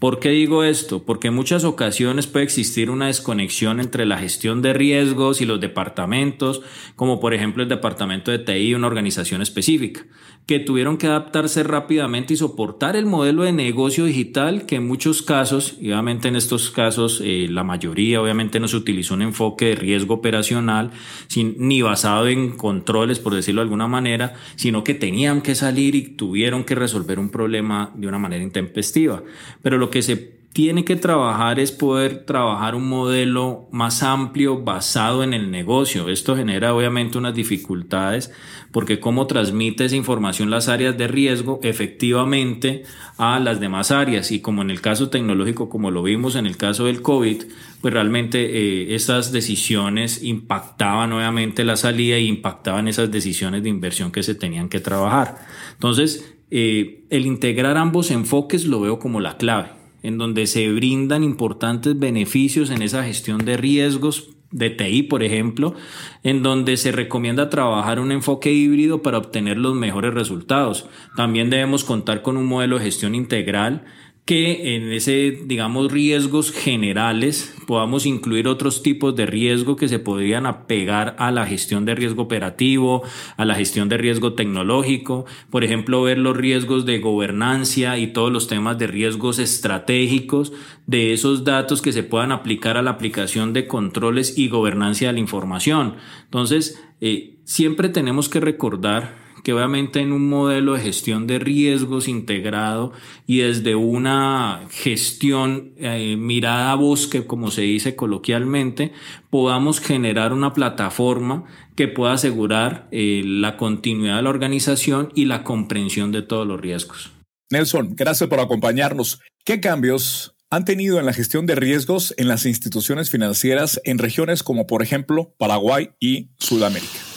¿Por 0.03 0.19
qué 0.19 0.31
digo 0.31 0.65
esto? 0.65 1.05
Porque 1.05 1.29
en 1.29 1.33
muchas 1.33 1.63
ocasiones 1.63 2.27
puede 2.27 2.43
existir 2.43 2.89
una 2.89 3.07
desconexión 3.07 3.79
entre 3.79 4.05
la 4.05 4.17
gestión 4.17 4.61
de 4.61 4.73
riesgos 4.73 5.39
y 5.39 5.45
los 5.45 5.61
departamentos, 5.61 6.61
como 6.97 7.21
por 7.21 7.33
ejemplo 7.33 7.63
el 7.63 7.69
departamento 7.69 8.29
de 8.29 8.39
TI, 8.39 8.73
una 8.73 8.87
organización 8.87 9.41
específica 9.41 10.05
que 10.45 10.59
tuvieron 10.59 10.97
que 10.97 11.07
adaptarse 11.07 11.63
rápidamente 11.63 12.33
y 12.33 12.37
soportar 12.37 12.97
el 12.97 13.05
modelo 13.05 13.43
de 13.43 13.53
negocio 13.53 14.03
digital 14.03 14.65
que 14.65 14.75
en 14.75 14.87
muchos 14.87 15.21
casos, 15.21 15.77
y 15.79 15.91
obviamente 15.91 16.27
en 16.27 16.35
estos 16.35 16.69
casos 16.69 17.21
eh, 17.23 17.47
la 17.49 17.63
mayoría 17.63 18.21
obviamente 18.21 18.59
no 18.59 18.67
se 18.67 18.75
utilizó 18.75 19.13
un 19.13 19.21
enfoque 19.21 19.67
de 19.67 19.75
riesgo 19.75 20.15
operacional 20.15 20.91
ni 21.35 21.81
basado 21.81 22.27
en 22.27 22.51
controles, 22.51 23.19
por 23.19 23.33
decirlo 23.33 23.61
de 23.61 23.65
alguna 23.65 23.87
manera, 23.87 24.33
sino 24.55 24.83
que 24.83 24.93
tenían 24.93 25.41
que 25.41 25.55
salir 25.55 25.95
y 25.95 26.01
tuvieron 26.01 26.65
que 26.65 26.75
resolver 26.75 27.19
un 27.19 27.29
problema 27.29 27.91
de 27.95 28.07
una 28.07 28.19
manera 28.19 28.43
intempestiva. 28.43 29.23
Pero 29.61 29.77
que 29.93 30.01
se 30.01 30.33
tiene 30.53 30.85
que 30.85 30.95
trabajar 30.95 31.59
es 31.59 31.71
poder 31.71 32.25
trabajar 32.25 32.73
un 32.73 32.89
modelo 32.89 33.67
más 33.71 34.01
amplio 34.01 34.63
basado 34.63 35.23
en 35.23 35.35
el 35.35 35.51
negocio. 35.51 36.09
Esto 36.09 36.35
genera 36.35 36.73
obviamente 36.73 37.19
unas 37.19 37.35
dificultades 37.35 38.31
porque 38.71 38.99
cómo 38.99 39.27
transmite 39.27 39.85
esa 39.85 39.95
información 39.95 40.49
las 40.49 40.67
áreas 40.67 40.97
de 40.97 41.07
riesgo 41.07 41.59
efectivamente 41.61 42.85
a 43.17 43.39
las 43.39 43.59
demás 43.59 43.91
áreas 43.91 44.31
y 44.31 44.39
como 44.39 44.63
en 44.63 44.71
el 44.71 44.81
caso 44.81 45.11
tecnológico, 45.11 45.69
como 45.69 45.91
lo 45.91 46.01
vimos 46.01 46.35
en 46.35 46.47
el 46.47 46.57
caso 46.57 46.85
del 46.85 47.03
COVID, 47.03 47.43
pues 47.81 47.93
realmente 47.93 48.39
eh, 48.43 48.95
esas 48.95 49.31
decisiones 49.31 50.23
impactaban 50.23 51.13
obviamente 51.13 51.65
la 51.65 51.75
salida 51.75 52.17
y 52.17 52.27
impactaban 52.27 52.87
esas 52.87 53.11
decisiones 53.11 53.61
de 53.61 53.69
inversión 53.69 54.11
que 54.11 54.23
se 54.23 54.33
tenían 54.33 54.69
que 54.69 54.79
trabajar. 54.79 55.37
Entonces, 55.73 56.33
eh, 56.49 57.05
el 57.11 57.27
integrar 57.27 57.77
ambos 57.77 58.09
enfoques 58.09 58.65
lo 58.65 58.81
veo 58.81 58.97
como 58.97 59.19
la 59.19 59.37
clave 59.37 59.82
en 60.03 60.17
donde 60.17 60.45
se 60.45 60.71
brindan 60.71 61.23
importantes 61.23 61.97
beneficios 61.97 62.69
en 62.69 62.81
esa 62.81 63.03
gestión 63.03 63.43
de 63.45 63.57
riesgos 63.57 64.29
de 64.51 64.69
TI, 64.69 65.03
por 65.03 65.23
ejemplo, 65.23 65.73
en 66.21 66.43
donde 66.43 66.77
se 66.77 66.91
recomienda 66.91 67.49
trabajar 67.49 67.99
un 67.99 68.11
enfoque 68.11 68.53
híbrido 68.53 69.01
para 69.01 69.17
obtener 69.17 69.57
los 69.57 69.73
mejores 69.73 70.13
resultados. 70.13 70.85
También 71.15 71.49
debemos 71.49 71.83
contar 71.83 72.21
con 72.21 72.37
un 72.37 72.45
modelo 72.45 72.77
de 72.77 72.85
gestión 72.85 73.15
integral 73.15 73.83
que 74.25 74.75
en 74.75 74.93
ese, 74.93 75.41
digamos, 75.45 75.91
riesgos 75.91 76.53
generales 76.53 77.53
podamos 77.67 78.05
incluir 78.05 78.47
otros 78.47 78.81
tipos 78.81 79.13
de 79.17 79.25
riesgo 79.25 79.75
que 79.75 79.89
se 79.89 79.99
podrían 79.99 80.45
apegar 80.45 81.15
a 81.19 81.29
la 81.31 81.45
gestión 81.45 81.83
de 81.83 81.93
riesgo 81.93 82.23
operativo, 82.23 83.03
a 83.35 83.43
la 83.43 83.55
gestión 83.55 83.89
de 83.89 83.97
riesgo 83.97 84.33
tecnológico, 84.33 85.25
por 85.49 85.65
ejemplo, 85.65 86.03
ver 86.03 86.19
los 86.19 86.37
riesgos 86.37 86.85
de 86.85 86.99
gobernancia 86.99 87.97
y 87.97 88.07
todos 88.07 88.31
los 88.31 88.47
temas 88.47 88.77
de 88.77 88.87
riesgos 88.87 89.39
estratégicos 89.39 90.53
de 90.87 91.11
esos 91.11 91.43
datos 91.43 91.81
que 91.81 91.91
se 91.91 92.03
puedan 92.03 92.31
aplicar 92.31 92.77
a 92.77 92.81
la 92.81 92.91
aplicación 92.91 93.51
de 93.51 93.67
controles 93.67 94.37
y 94.37 94.47
gobernancia 94.47 95.09
de 95.09 95.13
la 95.13 95.19
información. 95.19 95.95
Entonces, 96.23 96.81
eh, 97.01 97.35
siempre 97.43 97.89
tenemos 97.89 98.29
que 98.29 98.39
recordar 98.39 99.22
que 99.43 99.53
obviamente 99.53 99.99
en 99.99 100.13
un 100.13 100.27
modelo 100.27 100.73
de 100.73 100.81
gestión 100.81 101.27
de 101.27 101.37
riesgos 101.37 102.07
integrado 102.07 102.93
y 103.27 103.39
desde 103.39 103.75
una 103.75 104.61
gestión 104.71 105.73
eh, 105.77 106.15
mirada 106.17 106.71
a 106.71 106.75
bosque, 106.75 107.25
como 107.25 107.51
se 107.51 107.61
dice 107.61 107.95
coloquialmente, 107.95 108.93
podamos 109.29 109.81
generar 109.81 110.33
una 110.33 110.53
plataforma 110.53 111.43
que 111.75 111.87
pueda 111.87 112.13
asegurar 112.13 112.87
eh, 112.91 113.21
la 113.25 113.57
continuidad 113.57 114.17
de 114.17 114.23
la 114.23 114.29
organización 114.29 115.11
y 115.13 115.25
la 115.25 115.43
comprensión 115.43 116.11
de 116.11 116.21
todos 116.21 116.47
los 116.47 116.59
riesgos. 116.59 117.11
Nelson, 117.51 117.95
gracias 117.95 118.29
por 118.29 118.39
acompañarnos. 118.39 119.19
¿Qué 119.43 119.59
cambios 119.59 120.35
han 120.49 120.65
tenido 120.65 120.99
en 120.99 121.05
la 121.05 121.13
gestión 121.13 121.45
de 121.45 121.55
riesgos 121.55 122.13
en 122.17 122.27
las 122.27 122.45
instituciones 122.45 123.09
financieras 123.09 123.81
en 123.83 123.97
regiones 123.97 124.41
como 124.41 124.67
por 124.67 124.81
ejemplo 124.81 125.35
Paraguay 125.37 125.89
y 125.99 126.29
Sudamérica? 126.39 127.12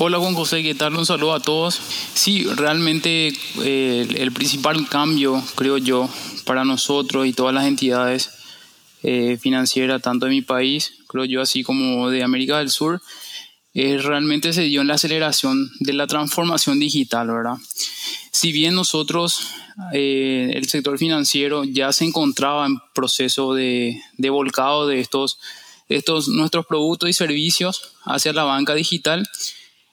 Hola 0.00 0.18
Juan 0.18 0.34
José, 0.34 0.62
¿qué 0.62 0.76
tal? 0.76 0.94
Un 0.94 1.04
saludo 1.04 1.34
a 1.34 1.40
todos. 1.40 1.80
Sí, 2.14 2.44
realmente 2.44 3.32
eh, 3.64 4.06
el 4.18 4.30
principal 4.30 4.88
cambio, 4.88 5.42
creo 5.56 5.76
yo, 5.76 6.08
para 6.44 6.64
nosotros 6.64 7.26
y 7.26 7.32
todas 7.32 7.52
las 7.52 7.66
entidades 7.66 8.30
eh, 9.02 9.38
financieras, 9.40 10.00
tanto 10.00 10.26
de 10.26 10.30
mi 10.30 10.40
país, 10.40 10.92
creo 11.08 11.24
yo, 11.24 11.42
así 11.42 11.64
como 11.64 12.10
de 12.10 12.22
América 12.22 12.58
del 12.58 12.70
Sur, 12.70 13.02
eh, 13.74 13.98
realmente 13.98 14.52
se 14.52 14.62
dio 14.62 14.82
en 14.82 14.86
la 14.86 14.94
aceleración 14.94 15.68
de 15.80 15.92
la 15.94 16.06
transformación 16.06 16.78
digital, 16.78 17.26
¿verdad? 17.26 17.56
Si 18.30 18.52
bien 18.52 18.76
nosotros, 18.76 19.48
el 19.92 20.68
sector 20.68 20.96
financiero 20.96 21.64
ya 21.64 21.92
se 21.92 22.04
encontraba 22.04 22.66
en 22.66 22.78
proceso 22.94 23.52
de, 23.52 24.00
de 24.16 24.30
volcado 24.30 24.86
de 24.86 25.00
estos, 25.00 25.40
estos 25.88 26.28
nuestros 26.28 26.66
productos 26.66 27.10
y 27.10 27.12
servicios 27.14 27.94
hacia 28.04 28.32
la 28.32 28.44
banca 28.44 28.74
digital, 28.74 29.28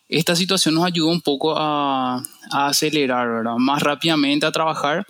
esta 0.07 0.35
situación 0.35 0.75
nos 0.75 0.85
ayudó 0.85 1.07
un 1.07 1.21
poco 1.21 1.55
a, 1.57 2.21
acelerar, 2.51 3.43
Más 3.57 3.81
rápidamente 3.81 4.45
a 4.45 4.51
trabajar, 4.51 5.05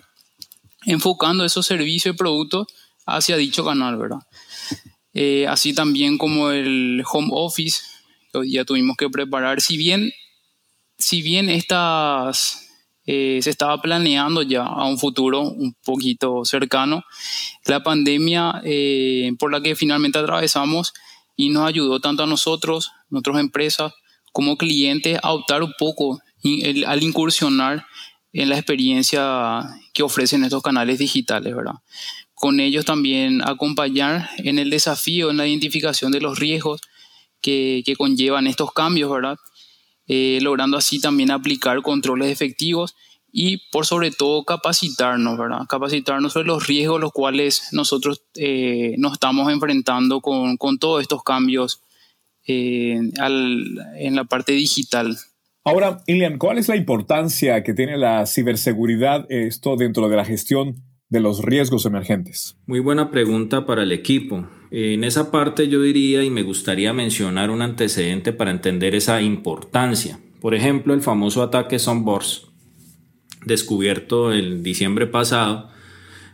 enfocando 0.84 1.44
esos 1.44 1.66
servicios 1.66 2.14
y 2.14 2.18
productos 2.18 2.66
hacia 3.04 3.36
dicho 3.36 3.64
canal, 3.64 3.98
¿verdad? 3.98 4.20
Eh, 5.12 5.46
así 5.46 5.74
también 5.74 6.18
como 6.18 6.50
el 6.50 7.02
home 7.10 7.28
office, 7.30 7.82
ya 8.46 8.64
tuvimos 8.64 8.96
que 8.96 9.08
preparar, 9.08 9.60
si 9.60 9.76
bien, 9.76 10.12
si 10.98 11.22
bien 11.22 11.48
estas 11.48 12.66
eh, 13.06 13.38
se 13.40 13.50
estaba 13.50 13.80
planeando 13.80 14.42
ya 14.42 14.64
a 14.64 14.84
un 14.84 14.98
futuro 14.98 15.42
un 15.42 15.74
poquito 15.84 16.44
cercano, 16.44 17.04
la 17.64 17.82
pandemia 17.82 18.60
eh, 18.64 19.30
por 19.38 19.52
la 19.52 19.60
que 19.60 19.76
finalmente 19.76 20.18
atravesamos 20.18 20.92
y 21.36 21.50
nos 21.50 21.68
ayudó 21.68 22.00
tanto 22.00 22.24
a 22.24 22.26
nosotros, 22.26 22.90
nuestras 23.08 23.38
empresas, 23.38 23.92
como 24.36 24.58
cliente 24.58 25.18
a 25.22 25.32
optar 25.32 25.62
un 25.62 25.72
poco 25.78 26.20
al 26.86 27.02
incursionar 27.02 27.86
en 28.34 28.50
la 28.50 28.56
experiencia 28.56 29.62
que 29.94 30.02
ofrecen 30.02 30.44
estos 30.44 30.62
canales 30.62 30.98
digitales, 30.98 31.56
¿verdad? 31.56 31.76
Con 32.34 32.60
ellos 32.60 32.84
también 32.84 33.40
acompañar 33.42 34.28
en 34.36 34.58
el 34.58 34.68
desafío, 34.68 35.30
en 35.30 35.38
la 35.38 35.46
identificación 35.46 36.12
de 36.12 36.20
los 36.20 36.38
riesgos 36.38 36.82
que, 37.40 37.82
conllevan 37.96 38.46
estos 38.46 38.74
cambios, 38.74 39.10
¿verdad? 39.10 39.38
Eh, 40.06 40.38
logrando 40.42 40.76
así 40.76 41.00
también 41.00 41.30
aplicar 41.30 41.80
controles 41.80 42.30
efectivos 42.30 42.94
y 43.32 43.70
por 43.70 43.86
sobre 43.86 44.10
todo 44.10 44.44
capacitarnos, 44.44 45.38
¿verdad? 45.38 45.60
Capacitarnos 45.66 46.34
sobre 46.34 46.48
los 46.48 46.66
riesgos 46.66 47.00
los 47.00 47.12
cuales 47.12 47.68
nosotros 47.72 48.20
eh, 48.34 48.96
nos 48.98 49.14
estamos 49.14 49.50
enfrentando 49.50 50.20
con, 50.20 50.58
con 50.58 50.78
todos 50.78 51.00
estos 51.00 51.22
cambios 51.22 51.80
en 52.46 53.12
la 54.16 54.24
parte 54.24 54.52
digital. 54.52 55.16
Ahora, 55.64 56.02
Ilian, 56.06 56.38
¿cuál 56.38 56.58
es 56.58 56.68
la 56.68 56.76
importancia 56.76 57.64
que 57.64 57.74
tiene 57.74 57.98
la 57.98 58.24
ciberseguridad 58.26 59.26
esto 59.28 59.76
dentro 59.76 60.08
de 60.08 60.16
la 60.16 60.24
gestión 60.24 60.76
de 61.08 61.20
los 61.20 61.42
riesgos 61.42 61.86
emergentes? 61.86 62.56
Muy 62.66 62.78
buena 62.78 63.10
pregunta 63.10 63.66
para 63.66 63.82
el 63.82 63.90
equipo. 63.90 64.46
En 64.70 65.02
esa 65.02 65.30
parte 65.32 65.68
yo 65.68 65.82
diría 65.82 66.22
y 66.22 66.30
me 66.30 66.42
gustaría 66.42 66.92
mencionar 66.92 67.50
un 67.50 67.62
antecedente 67.62 68.32
para 68.32 68.52
entender 68.52 68.94
esa 68.94 69.22
importancia. 69.22 70.20
Por 70.40 70.54
ejemplo, 70.54 70.94
el 70.94 71.02
famoso 71.02 71.42
ataque 71.42 71.80
Sunburst, 71.80 72.44
descubierto 73.44 74.32
en 74.32 74.62
diciembre 74.62 75.08
pasado, 75.08 75.70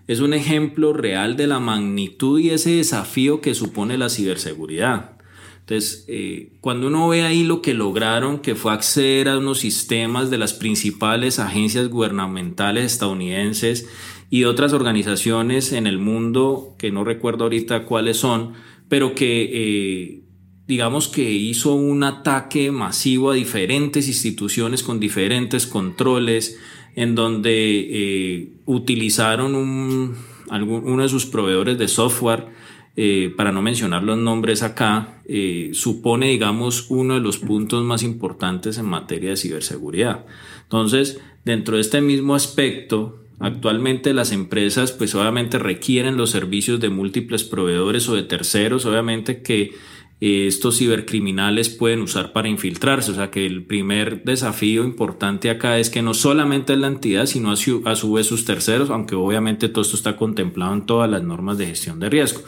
es 0.09 0.21
un 0.21 0.35
ejemplo 0.35 0.93
real 0.93 1.37
de 1.37 1.47
la 1.47 1.59
magnitud 1.61 2.39
y 2.39 2.51
ese 2.51 2.73
desafío 2.73 3.41
que 3.41 3.55
supone 3.55 3.97
la 3.97 4.11
ciberseguridad. 4.11 5.17
Entonces, 5.63 6.05
eh, 6.09 6.51
cuando 6.61 6.89
uno 6.89 7.09
ve 7.09 7.23
ahí 7.23 7.45
lo 7.45 7.63
que 7.63 7.73
lograron, 7.73 8.41
que 8.41 8.57
fue 8.57 8.73
acceder 8.73 9.29
a 9.29 9.39
unos 9.39 9.61
sistemas 9.61 10.29
de 10.29 10.39
las 10.39 10.55
principales 10.55 11.39
agencias 11.39 11.89
gubernamentales 11.89 12.85
estadounidenses 12.87 13.89
y 14.29 14.45
otras 14.45 14.73
organizaciones 14.73 15.73
en 15.73 15.87
el 15.87 15.99
mundo, 15.99 16.75
que 16.79 16.91
no 16.91 17.05
recuerdo 17.05 17.45
ahorita 17.45 17.85
cuáles 17.85 18.17
son, 18.17 18.55
pero 18.89 19.15
que 19.15 19.51
eh, 19.53 20.23
digamos 20.67 21.07
que 21.07 21.31
hizo 21.31 21.75
un 21.75 22.03
ataque 22.03 22.73
masivo 22.73 23.31
a 23.31 23.35
diferentes 23.35 24.09
instituciones 24.09 24.83
con 24.83 24.99
diferentes 24.99 25.69
controles, 25.69 26.59
en 26.97 27.15
donde 27.15 27.53
eh, 27.53 28.53
utilizaron 28.67 29.55
un, 29.55 30.17
uno 30.51 31.03
de 31.03 31.09
sus 31.09 31.25
proveedores 31.27 31.79
de 31.79 31.87
software 31.87 32.49
eh, 32.97 33.33
para 33.37 33.53
no 33.53 33.63
mencionar 33.63 34.03
los 34.03 34.19
nombres 34.19 34.63
acá, 34.63 35.23
eh, 35.25 35.71
supone, 35.73 36.29
digamos, 36.29 36.87
uno 36.91 37.15
de 37.15 37.21
los 37.21 37.39
puntos 37.39 37.83
más 37.85 38.03
importantes 38.03 38.79
en 38.79 38.87
materia 38.87 39.31
de 39.31 39.37
ciberseguridad. 39.37 40.27
Entonces, 40.65 41.21
dentro 41.45 41.77
de 41.77 41.83
este 41.83 42.01
mismo 42.01 42.35
aspecto, 42.35 43.19
Actualmente 43.43 44.15
las 44.15 44.31
empresas 44.31 44.93
pues 44.93 45.17
obviamente 45.17 45.59
requieren 45.59 46.17
los 46.17 46.31
servicios 46.31 46.79
de 46.79 46.91
múltiples 46.91 47.43
proveedores 47.43 48.09
o 48.09 48.15
de 48.15 48.23
terceros, 48.23 48.87
obviamente 48.87 49.43
que 49.43 49.73
eh, 50.21 50.47
estos 50.47 50.79
cibercriminales 50.79 51.69
pueden 51.69 52.03
usar 52.03 52.33
para 52.33 52.49
infiltrarse. 52.49 53.11
O 53.11 53.15
sea 53.17 53.33
que 53.33 53.45
el 53.45 53.65
primer 53.65 54.23
desafío 54.23 54.85
importante 54.85 55.51
acá 55.51 55.81
es 55.81 55.91
que 55.91 56.03
no 56.03 56.15
solamente 56.15 56.75
es 56.75 56.79
la 56.79 56.87
entidad, 56.87 57.27
sino 57.27 57.51
a 57.51 57.57
su, 57.57 57.83
a 57.85 57.97
su 57.97 58.13
vez 58.13 58.29
sus 58.29 58.45
terceros, 58.45 58.91
aunque 58.91 59.17
obviamente 59.17 59.69
todo 59.69 59.83
esto 59.83 59.97
está 59.97 60.17
contemplado 60.17 60.75
en 60.75 60.87
todas 60.87 61.11
las 61.11 61.25
normas 61.25 61.59
de 61.59 61.67
gestión 61.67 61.99
de 61.99 62.11
riesgo. 62.11 62.43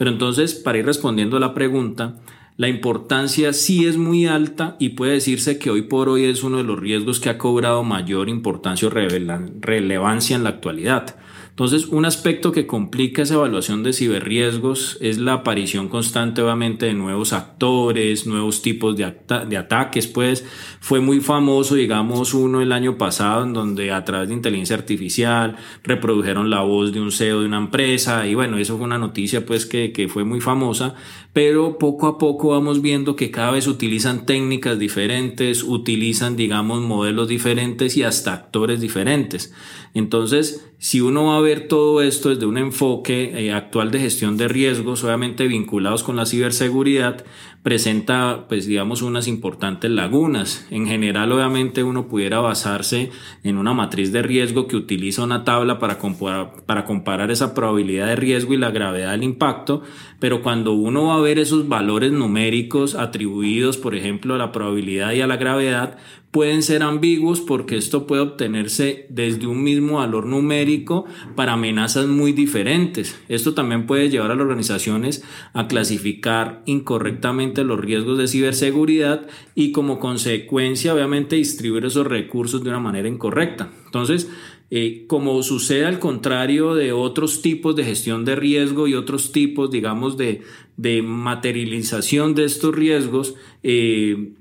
Pero 0.00 0.12
entonces, 0.12 0.54
para 0.54 0.78
ir 0.78 0.86
respondiendo 0.86 1.36
a 1.36 1.40
la 1.40 1.52
pregunta, 1.52 2.16
la 2.56 2.68
importancia 2.68 3.52
sí 3.52 3.84
es 3.84 3.98
muy 3.98 4.24
alta 4.24 4.76
y 4.78 4.90
puede 4.90 5.12
decirse 5.12 5.58
que 5.58 5.68
hoy 5.68 5.82
por 5.82 6.08
hoy 6.08 6.24
es 6.24 6.42
uno 6.42 6.56
de 6.56 6.64
los 6.64 6.80
riesgos 6.80 7.20
que 7.20 7.28
ha 7.28 7.36
cobrado 7.36 7.84
mayor 7.84 8.30
importancia 8.30 8.88
o 8.88 8.90
relevancia 8.90 10.36
en 10.36 10.44
la 10.44 10.48
actualidad. 10.48 11.16
Entonces, 11.60 11.88
un 11.88 12.06
aspecto 12.06 12.52
que 12.52 12.66
complica 12.66 13.20
esa 13.20 13.34
evaluación 13.34 13.82
de 13.82 13.92
ciberriesgos 13.92 14.96
es 15.02 15.18
la 15.18 15.34
aparición 15.34 15.90
constante, 15.90 16.40
obviamente, 16.40 16.86
de 16.86 16.94
nuevos 16.94 17.34
actores, 17.34 18.26
nuevos 18.26 18.62
tipos 18.62 18.96
de, 18.96 19.04
ataques. 19.04 20.06
Pues 20.06 20.42
fue 20.80 21.00
muy 21.00 21.20
famoso, 21.20 21.74
digamos, 21.74 22.32
uno 22.32 22.62
el 22.62 22.72
año 22.72 22.96
pasado, 22.96 23.44
en 23.44 23.52
donde 23.52 23.92
a 23.92 24.06
través 24.06 24.30
de 24.30 24.36
inteligencia 24.36 24.74
artificial 24.74 25.56
reprodujeron 25.84 26.48
la 26.48 26.62
voz 26.62 26.94
de 26.94 27.02
un 27.02 27.12
CEO 27.12 27.40
de 27.40 27.48
una 27.48 27.58
empresa. 27.58 28.26
Y 28.26 28.34
bueno, 28.34 28.56
eso 28.56 28.78
fue 28.78 28.86
una 28.86 28.96
noticia, 28.96 29.44
pues, 29.44 29.66
que, 29.66 29.92
que 29.92 30.08
fue 30.08 30.24
muy 30.24 30.40
famosa. 30.40 30.94
Pero 31.34 31.76
poco 31.76 32.06
a 32.06 32.16
poco 32.16 32.48
vamos 32.48 32.80
viendo 32.80 33.16
que 33.16 33.30
cada 33.30 33.50
vez 33.50 33.66
utilizan 33.66 34.24
técnicas 34.24 34.78
diferentes, 34.78 35.62
utilizan, 35.62 36.36
digamos, 36.36 36.80
modelos 36.80 37.28
diferentes 37.28 37.98
y 37.98 38.02
hasta 38.02 38.32
actores 38.32 38.80
diferentes. 38.80 39.52
Entonces, 39.92 40.69
si 40.80 41.02
uno 41.02 41.26
va 41.26 41.36
a 41.36 41.40
ver 41.40 41.68
todo 41.68 42.00
esto 42.00 42.30
desde 42.30 42.46
un 42.46 42.56
enfoque 42.56 43.32
eh, 43.34 43.52
actual 43.52 43.90
de 43.90 44.00
gestión 44.00 44.38
de 44.38 44.48
riesgos, 44.48 45.04
obviamente 45.04 45.46
vinculados 45.46 46.02
con 46.02 46.16
la 46.16 46.24
ciberseguridad, 46.24 47.22
presenta, 47.62 48.46
pues 48.48 48.64
digamos, 48.64 49.02
unas 49.02 49.28
importantes 49.28 49.90
lagunas. 49.90 50.66
En 50.70 50.86
general, 50.86 51.32
obviamente, 51.32 51.82
uno 51.84 52.08
pudiera 52.08 52.40
basarse 52.40 53.10
en 53.44 53.58
una 53.58 53.74
matriz 53.74 54.10
de 54.10 54.22
riesgo 54.22 54.68
que 54.68 54.76
utiliza 54.76 55.22
una 55.22 55.44
tabla 55.44 55.78
para 55.78 55.98
comparar, 55.98 56.62
para 56.64 56.86
comparar 56.86 57.30
esa 57.30 57.52
probabilidad 57.52 58.06
de 58.06 58.16
riesgo 58.16 58.54
y 58.54 58.56
la 58.56 58.70
gravedad 58.70 59.10
del 59.10 59.24
impacto, 59.24 59.82
pero 60.18 60.40
cuando 60.42 60.72
uno 60.72 61.08
va 61.08 61.16
a 61.16 61.20
ver 61.20 61.38
esos 61.38 61.68
valores 61.68 62.10
numéricos 62.10 62.94
atribuidos, 62.94 63.76
por 63.76 63.94
ejemplo, 63.94 64.34
a 64.34 64.38
la 64.38 64.50
probabilidad 64.50 65.12
y 65.12 65.20
a 65.20 65.26
la 65.26 65.36
gravedad, 65.36 65.98
pueden 66.30 66.62
ser 66.62 66.82
ambiguos 66.82 67.40
porque 67.40 67.76
esto 67.76 68.06
puede 68.06 68.22
obtenerse 68.22 69.06
desde 69.08 69.46
un 69.46 69.62
mismo 69.62 69.96
valor 69.96 70.26
numérico 70.26 71.06
para 71.34 71.54
amenazas 71.54 72.06
muy 72.06 72.32
diferentes. 72.32 73.18
Esto 73.28 73.54
también 73.54 73.86
puede 73.86 74.10
llevar 74.10 74.30
a 74.30 74.34
las 74.34 74.42
organizaciones 74.42 75.24
a 75.54 75.66
clasificar 75.66 76.62
incorrectamente 76.66 77.64
los 77.64 77.80
riesgos 77.80 78.18
de 78.18 78.28
ciberseguridad 78.28 79.26
y 79.54 79.72
como 79.72 79.98
consecuencia 79.98 80.94
obviamente 80.94 81.36
distribuir 81.36 81.84
esos 81.86 82.06
recursos 82.06 82.62
de 82.62 82.70
una 82.70 82.80
manera 82.80 83.08
incorrecta. 83.08 83.70
Entonces, 83.86 84.28
eh, 84.72 85.06
como 85.08 85.42
sucede 85.42 85.84
al 85.84 85.98
contrario 85.98 86.76
de 86.76 86.92
otros 86.92 87.42
tipos 87.42 87.74
de 87.74 87.82
gestión 87.82 88.24
de 88.24 88.36
riesgo 88.36 88.86
y 88.86 88.94
otros 88.94 89.32
tipos, 89.32 89.72
digamos, 89.72 90.16
de, 90.16 90.42
de 90.76 91.02
materialización 91.02 92.36
de 92.36 92.44
estos 92.44 92.72
riesgos, 92.72 93.34
eh, 93.64 94.34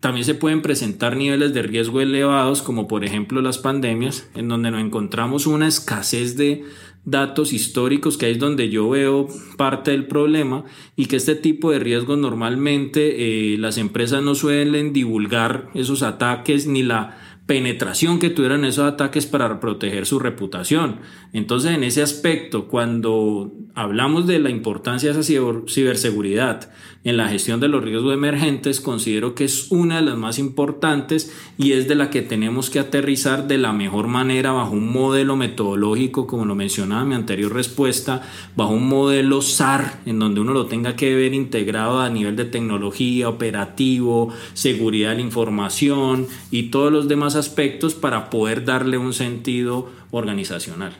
también 0.00 0.24
se 0.24 0.34
pueden 0.34 0.62
presentar 0.62 1.16
niveles 1.16 1.54
de 1.54 1.62
riesgo 1.62 2.00
elevados, 2.00 2.62
como 2.62 2.86
por 2.86 3.04
ejemplo 3.04 3.40
las 3.40 3.58
pandemias, 3.58 4.28
en 4.34 4.48
donde 4.48 4.70
nos 4.70 4.80
encontramos 4.80 5.46
una 5.46 5.66
escasez 5.66 6.36
de 6.36 6.64
datos 7.04 7.52
históricos, 7.52 8.18
que 8.18 8.30
es 8.30 8.38
donde 8.38 8.68
yo 8.68 8.90
veo 8.90 9.28
parte 9.56 9.92
del 9.92 10.06
problema, 10.06 10.64
y 10.96 11.06
que 11.06 11.16
este 11.16 11.34
tipo 11.34 11.70
de 11.70 11.78
riesgos 11.78 12.18
normalmente 12.18 13.54
eh, 13.54 13.58
las 13.58 13.78
empresas 13.78 14.22
no 14.22 14.34
suelen 14.34 14.92
divulgar 14.92 15.70
esos 15.72 16.02
ataques 16.02 16.66
ni 16.66 16.82
la 16.82 17.16
penetración 17.46 18.18
que 18.18 18.28
tuvieran 18.28 18.64
esos 18.64 18.92
ataques 18.92 19.24
para 19.24 19.60
proteger 19.60 20.04
su 20.04 20.18
reputación. 20.18 20.96
Entonces, 21.32 21.70
en 21.70 21.84
ese 21.84 22.02
aspecto, 22.02 22.66
cuando 22.66 23.54
hablamos 23.74 24.26
de 24.26 24.40
la 24.40 24.50
importancia 24.50 25.12
de 25.12 25.20
esa 25.20 25.34
ciberseguridad 25.68 26.70
en 27.06 27.16
la 27.16 27.28
gestión 27.28 27.60
de 27.60 27.68
los 27.68 27.84
riesgos 27.84 28.12
emergentes, 28.12 28.80
considero 28.80 29.36
que 29.36 29.44
es 29.44 29.70
una 29.70 30.00
de 30.00 30.02
las 30.02 30.16
más 30.16 30.40
importantes 30.40 31.32
y 31.56 31.70
es 31.70 31.86
de 31.86 31.94
la 31.94 32.10
que 32.10 32.20
tenemos 32.20 32.68
que 32.68 32.80
aterrizar 32.80 33.46
de 33.46 33.58
la 33.58 33.72
mejor 33.72 34.08
manera 34.08 34.50
bajo 34.50 34.72
un 34.72 34.90
modelo 34.90 35.36
metodológico, 35.36 36.26
como 36.26 36.44
lo 36.44 36.56
mencionaba 36.56 37.02
en 37.02 37.08
mi 37.08 37.14
anterior 37.14 37.54
respuesta, 37.54 38.22
bajo 38.56 38.72
un 38.72 38.88
modelo 38.88 39.40
SAR, 39.40 40.00
en 40.04 40.18
donde 40.18 40.40
uno 40.40 40.52
lo 40.52 40.66
tenga 40.66 40.96
que 40.96 41.14
ver 41.14 41.32
integrado 41.32 42.00
a 42.00 42.10
nivel 42.10 42.34
de 42.34 42.44
tecnología, 42.44 43.28
operativo, 43.28 44.30
seguridad 44.54 45.10
de 45.10 45.16
la 45.16 45.22
información 45.22 46.26
y 46.50 46.70
todos 46.70 46.90
los 46.90 47.06
demás 47.06 47.36
aspectos 47.36 47.94
para 47.94 48.30
poder 48.30 48.64
darle 48.64 48.98
un 48.98 49.12
sentido 49.12 49.88
organizacional. 50.10 50.96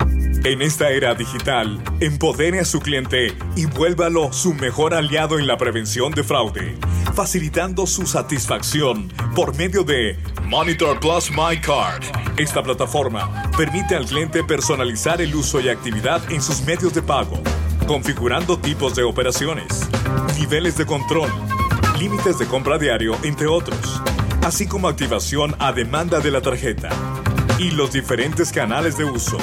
En 0.47 0.63
esta 0.63 0.91
era 0.91 1.13
digital, 1.17 1.83
empodere 1.99 2.61
a 2.61 2.65
su 2.65 2.79
cliente 2.79 3.37
y 3.57 3.67
vuélvalo 3.67 4.33
su 4.33 4.55
mejor 4.55 4.95
aliado 4.95 5.41
en 5.41 5.49
la 5.49 5.57
prevención 5.57 6.13
de 6.13 6.23
fraude, 6.23 6.77
facilitando 7.17 7.85
su 7.85 8.07
satisfacción 8.07 9.13
por 9.35 9.57
medio 9.57 9.83
de 9.83 10.17
Monitor 10.45 11.01
Plus 11.01 11.33
My 11.33 11.61
Card. 11.61 12.05
Esta 12.37 12.63
plataforma 12.63 13.51
permite 13.59 13.97
al 13.97 14.07
cliente 14.07 14.45
personalizar 14.45 15.21
el 15.21 15.35
uso 15.35 15.59
y 15.59 15.69
actividad 15.69 16.23
en 16.31 16.41
sus 16.41 16.63
medios 16.63 16.95
de 16.95 17.03
pago, 17.03 17.43
configurando 17.89 18.57
tipos 18.57 18.95
de 18.95 19.03
operaciones, 19.03 19.67
niveles 20.39 20.77
de 20.77 20.87
control, 20.87 21.29
límites 21.99 22.39
de 22.39 22.47
compra 22.47 22.79
diario, 22.79 23.19
entre 23.25 23.49
otros, 23.49 24.01
así 24.45 24.69
como 24.69 24.87
activación 24.87 25.57
a 25.59 25.73
demanda 25.73 26.21
de 26.21 26.31
la 26.31 26.41
tarjeta 26.41 26.91
y 27.59 27.73
los 27.73 27.91
diferentes 27.91 28.53
canales 28.53 28.97
de 28.97 29.07
uso. 29.07 29.39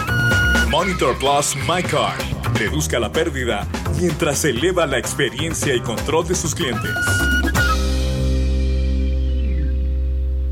Monitor 0.73 1.15
Plus 1.19 1.55
My 1.69 1.83
Car 1.83 2.17
reduzca 2.55 2.99
la 2.99 3.11
pérdida 3.11 3.67
mientras 4.01 4.43
eleva 4.43 4.87
la 4.87 4.97
experiencia 4.97 5.75
y 5.75 5.79
control 5.79 6.27
de 6.27 6.33
sus 6.33 6.55
clientes. 6.55 6.89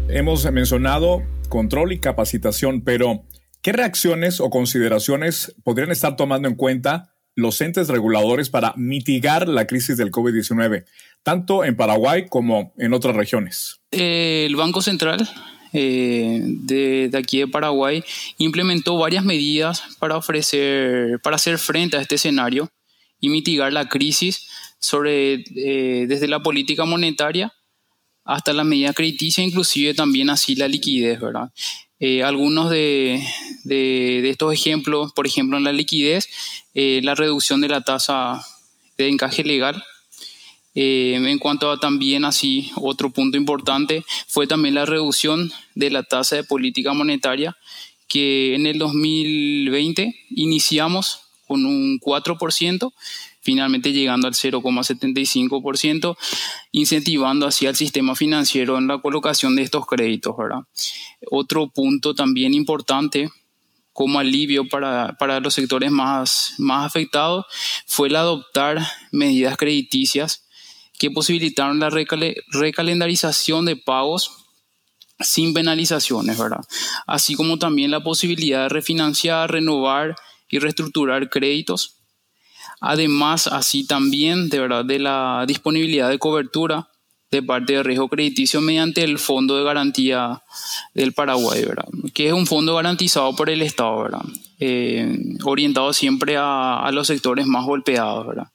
Hemos 0.09 0.45
mencionado 0.51 1.23
control 1.49 1.93
y 1.93 1.99
capacitación, 1.99 2.81
pero 2.81 3.23
¿qué 3.63 3.71
reacciones 3.71 4.41
o 4.41 4.51
consideraciones 4.51 5.55
podrían 5.63 5.89
estar 5.89 6.15
tomando 6.15 6.47
en 6.47 6.53
cuenta 6.53 7.15
los 7.33 7.59
entes 7.59 7.87
reguladores 7.87 8.51
para 8.51 8.75
mitigar 8.77 9.47
la 9.47 9.65
crisis 9.65 9.97
del 9.97 10.11
COVID-19, 10.11 10.85
tanto 11.23 11.65
en 11.65 11.75
Paraguay 11.75 12.27
como 12.29 12.75
en 12.77 12.93
otras 12.93 13.15
regiones? 13.15 13.81
El 13.89 14.55
Banco 14.55 14.83
Central 14.83 15.27
eh, 15.73 16.39
de, 16.43 17.09
aquí 17.17 17.39
de 17.39 17.47
Paraguay 17.47 18.03
implementó 18.37 18.97
varias 18.97 19.23
medidas 19.23 19.83
para 19.99 20.17
ofrecer, 20.17 21.19
para 21.21 21.37
hacer 21.37 21.57
frente 21.57 21.97
a 21.97 22.01
este 22.01 22.15
escenario 22.15 22.69
y 23.19 23.29
mitigar 23.29 23.71
la 23.71 23.87
crisis 23.87 24.47
sobre, 24.79 25.43
eh, 25.55 26.05
desde 26.07 26.27
la 26.27 26.41
política 26.41 26.85
monetaria 26.85 27.53
hasta 28.23 28.53
la 28.53 28.63
medida 28.63 28.93
crediticia, 28.93 29.43
inclusive 29.43 29.93
también 29.93 30.29
así 30.29 30.55
la 30.55 30.67
liquidez, 30.67 31.19
¿verdad? 31.19 31.51
Eh, 31.99 32.23
algunos 32.23 32.69
de, 32.69 33.23
de, 33.63 34.29
estos 34.29 34.53
ejemplos, 34.53 35.13
por 35.13 35.27
ejemplo, 35.27 35.57
en 35.57 35.63
la 35.63 35.71
liquidez, 35.71 36.27
la 36.73 37.15
reducción 37.15 37.61
de 37.61 37.69
la 37.69 37.81
tasa 37.81 38.43
de 38.97 39.07
encaje 39.07 39.43
legal 39.43 39.83
eh, 40.73 41.15
en 41.15 41.39
cuanto 41.39 41.69
a 41.69 41.79
también 41.79 42.23
así, 42.23 42.71
otro 42.75 43.09
punto 43.09 43.37
importante 43.37 44.05
fue 44.27 44.47
también 44.47 44.75
la 44.75 44.85
reducción 44.85 45.51
de 45.75 45.89
la 45.89 46.03
tasa 46.03 46.37
de 46.37 46.43
política 46.43 46.93
monetaria, 46.93 47.57
que 48.07 48.55
en 48.55 48.65
el 48.67 48.77
2020 48.79 50.15
iniciamos 50.29 51.21
con 51.47 51.65
un 51.65 51.99
4%, 51.99 52.93
finalmente 53.41 53.91
llegando 53.91 54.27
al 54.27 54.33
0,75%, 54.33 56.17
incentivando 56.71 57.47
así 57.47 57.65
al 57.67 57.75
sistema 57.75 58.15
financiero 58.15 58.77
en 58.77 58.87
la 58.87 58.99
colocación 58.99 59.57
de 59.57 59.63
estos 59.63 59.85
créditos. 59.85 60.37
¿verdad? 60.37 60.61
Otro 61.29 61.69
punto 61.69 62.15
también 62.15 62.53
importante 62.53 63.29
como 63.91 64.19
alivio 64.19 64.69
para, 64.69 65.17
para 65.19 65.41
los 65.41 65.53
sectores 65.53 65.91
más, 65.91 66.53
más 66.57 66.85
afectados 66.85 67.45
fue 67.85 68.07
el 68.07 68.15
adoptar 68.15 68.79
medidas 69.11 69.57
crediticias 69.57 70.45
que 71.01 71.09
posibilitaron 71.09 71.79
la 71.79 71.89
recalendarización 71.89 73.65
de 73.65 73.75
pagos 73.75 74.45
sin 75.19 75.51
penalizaciones, 75.51 76.37
¿verdad? 76.37 76.61
Así 77.07 77.33
como 77.33 77.57
también 77.57 77.89
la 77.89 78.03
posibilidad 78.03 78.61
de 78.61 78.69
refinanciar, 78.69 79.51
renovar 79.51 80.15
y 80.47 80.59
reestructurar 80.59 81.31
créditos. 81.31 81.97
Además, 82.81 83.47
así 83.47 83.83
también, 83.87 84.49
de 84.49 84.59
verdad, 84.59 84.85
de 84.85 84.99
la 84.99 85.43
disponibilidad 85.47 86.07
de 86.07 86.19
cobertura 86.19 86.91
de 87.31 87.41
parte 87.41 87.73
de 87.73 87.81
riesgo 87.81 88.07
crediticio 88.07 88.61
mediante 88.61 89.03
el 89.03 89.17
Fondo 89.17 89.57
de 89.57 89.63
Garantía 89.63 90.43
del 90.93 91.13
Paraguay, 91.13 91.65
¿verdad? 91.65 91.87
que 92.13 92.27
es 92.27 92.33
un 92.33 92.45
fondo 92.45 92.75
garantizado 92.75 93.35
por 93.35 93.49
el 93.49 93.63
Estado, 93.63 94.03
¿verdad? 94.03 94.21
Eh, 94.63 95.17
orientado 95.43 95.91
siempre 95.91 96.35
a, 96.37 96.87
los 96.93 97.07
sectores 97.07 97.47
más 97.47 97.65
golpeados. 97.65 98.27
¿verdad? 98.27 98.47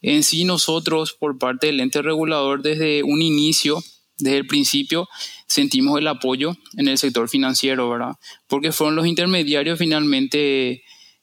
En 0.00 0.24
sí, 0.24 0.42
nosotros, 0.42 1.12
por 1.12 1.38
parte 1.38 1.68
del 1.68 1.78
ente 1.78 2.02
regulador, 2.02 2.62
desde 2.62 3.04
un 3.04 3.22
inicio, 3.22 3.78
desde 4.18 4.38
el 4.38 4.48
principio, 4.48 5.08
sentimos 5.46 6.00
el 6.00 6.08
apoyo 6.08 6.56
en 6.76 6.88
el 6.88 6.98
sector 6.98 7.28
financiero, 7.28 7.88
¿verdad? 7.88 8.16
porque 8.48 8.72
fueron 8.72 8.96
los 8.96 9.06
intermediarios 9.06 9.78
finalmente 9.78 10.82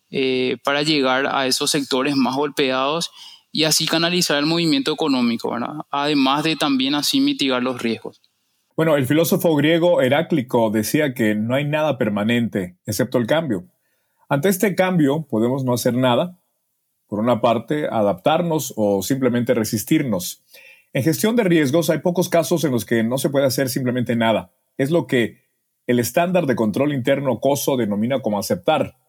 eh, 0.10 0.56
para 0.64 0.84
llegar 0.84 1.28
a 1.28 1.46
esos 1.46 1.70
sectores 1.70 2.16
más 2.16 2.38
golpeados 2.38 3.12
y 3.52 3.66
así 3.66 3.88
canalizar 3.88 4.38
el 4.38 4.46
movimiento 4.46 4.94
económico, 4.94 5.54
además 5.92 6.44
de 6.46 6.56
también 6.56 6.96
así 6.96 7.20
mitigar 7.20 7.62
los 7.62 7.82
riesgos. 7.82 8.22
Bueno, 8.78 8.96
el 8.96 9.06
filósofo 9.06 9.54
griego 9.56 10.02
Heráclico 10.02 10.70
decía 10.70 11.14
que 11.14 11.36
no 11.36 11.56
hay 11.56 11.66
nada 11.66 11.98
permanente 11.98 12.78
excepto 12.86 13.18
el 13.18 13.28
cambio. 13.28 13.68
Ante 14.30 14.50
este 14.50 14.76
cambio 14.76 15.24
podemos 15.28 15.64
no 15.64 15.74
hacer 15.74 15.96
nada, 15.96 16.40
por 17.08 17.20
una 17.20 17.42
parte, 17.42 17.88
adaptarnos 17.88 18.72
o 18.78 19.02
simplemente 19.02 19.56
resistirnos. 19.56 20.44
En 20.94 21.02
gestión 21.02 21.36
de 21.36 21.44
riesgos 21.44 21.90
hay 21.90 22.00
pocos 22.00 22.30
casos 22.30 22.64
en 22.64 22.72
los 22.72 22.86
que 22.86 23.04
no 23.04 23.18
se 23.18 23.32
puede 23.32 23.48
hacer 23.48 23.70
simplemente 23.70 24.16
nada. 24.16 24.52
Es 24.78 24.92
lo 24.92 25.08
que 25.08 25.42
el 25.88 25.98
estándar 25.98 26.46
de 26.46 26.56
control 26.56 26.94
interno 26.94 27.40
COSO 27.40 27.76
denomina 27.76 28.22
como 28.22 28.38
aceptar. 28.38 29.00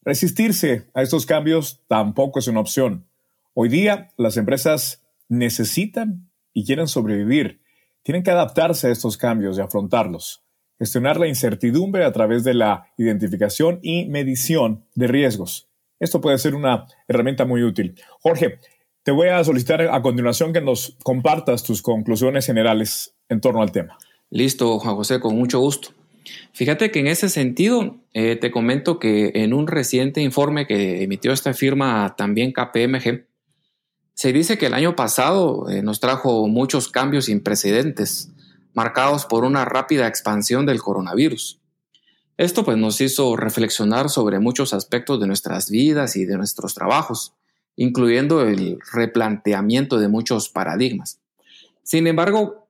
Resistirse 0.00 0.88
a 0.94 1.02
estos 1.02 1.26
cambios 1.26 1.82
tampoco 1.86 2.38
es 2.38 2.48
una 2.48 2.60
opción. 2.60 3.06
Hoy 3.52 3.68
día 3.68 4.14
las 4.16 4.38
empresas 4.38 5.04
necesitan 5.28 6.30
y 6.54 6.64
quieren 6.64 6.88
sobrevivir. 6.88 7.60
Tienen 8.02 8.22
que 8.22 8.30
adaptarse 8.30 8.88
a 8.88 8.90
estos 8.92 9.18
cambios 9.18 9.58
y 9.58 9.60
afrontarlos. 9.60 10.47
Gestionar 10.78 11.18
la 11.18 11.26
incertidumbre 11.26 12.04
a 12.04 12.12
través 12.12 12.44
de 12.44 12.54
la 12.54 12.92
identificación 12.96 13.80
y 13.82 14.06
medición 14.06 14.84
de 14.94 15.08
riesgos. 15.08 15.68
Esto 15.98 16.20
puede 16.20 16.38
ser 16.38 16.54
una 16.54 16.86
herramienta 17.08 17.44
muy 17.44 17.62
útil. 17.64 18.00
Jorge, 18.20 18.60
te 19.02 19.10
voy 19.10 19.28
a 19.28 19.42
solicitar 19.42 19.82
a 19.82 20.02
continuación 20.02 20.52
que 20.52 20.60
nos 20.60 20.96
compartas 21.02 21.64
tus 21.64 21.82
conclusiones 21.82 22.46
generales 22.46 23.16
en 23.28 23.40
torno 23.40 23.62
al 23.62 23.72
tema. 23.72 23.98
Listo, 24.30 24.78
Juan 24.78 24.96
José, 24.96 25.18
con 25.18 25.36
mucho 25.36 25.60
gusto. 25.60 25.90
Fíjate 26.52 26.90
que 26.90 27.00
en 27.00 27.06
ese 27.06 27.28
sentido, 27.28 27.96
eh, 28.12 28.36
te 28.36 28.50
comento 28.50 28.98
que 28.98 29.32
en 29.34 29.54
un 29.54 29.66
reciente 29.66 30.20
informe 30.20 30.66
que 30.66 31.02
emitió 31.02 31.32
esta 31.32 31.54
firma 31.54 32.14
también 32.16 32.52
KPMG, 32.52 33.26
se 34.14 34.32
dice 34.32 34.58
que 34.58 34.66
el 34.66 34.74
año 34.74 34.96
pasado 34.96 35.68
eh, 35.70 35.82
nos 35.82 36.00
trajo 36.00 36.48
muchos 36.48 36.88
cambios 36.88 37.26
sin 37.26 37.40
precedentes, 37.40 38.30
marcados 38.74 39.26
por 39.26 39.44
una 39.44 39.64
rápida 39.64 40.06
expansión 40.06 40.66
del 40.66 40.80
coronavirus. 40.80 41.60
Esto 42.36 42.64
pues 42.64 42.76
nos 42.76 43.00
hizo 43.00 43.36
reflexionar 43.36 44.08
sobre 44.10 44.38
muchos 44.38 44.72
aspectos 44.72 45.20
de 45.20 45.26
nuestras 45.26 45.70
vidas 45.70 46.14
y 46.16 46.24
de 46.24 46.36
nuestros 46.36 46.74
trabajos, 46.74 47.34
incluyendo 47.74 48.42
el 48.42 48.78
replanteamiento 48.92 49.98
de 49.98 50.08
muchos 50.08 50.48
paradigmas. 50.48 51.20
Sin 51.82 52.06
embargo, 52.06 52.68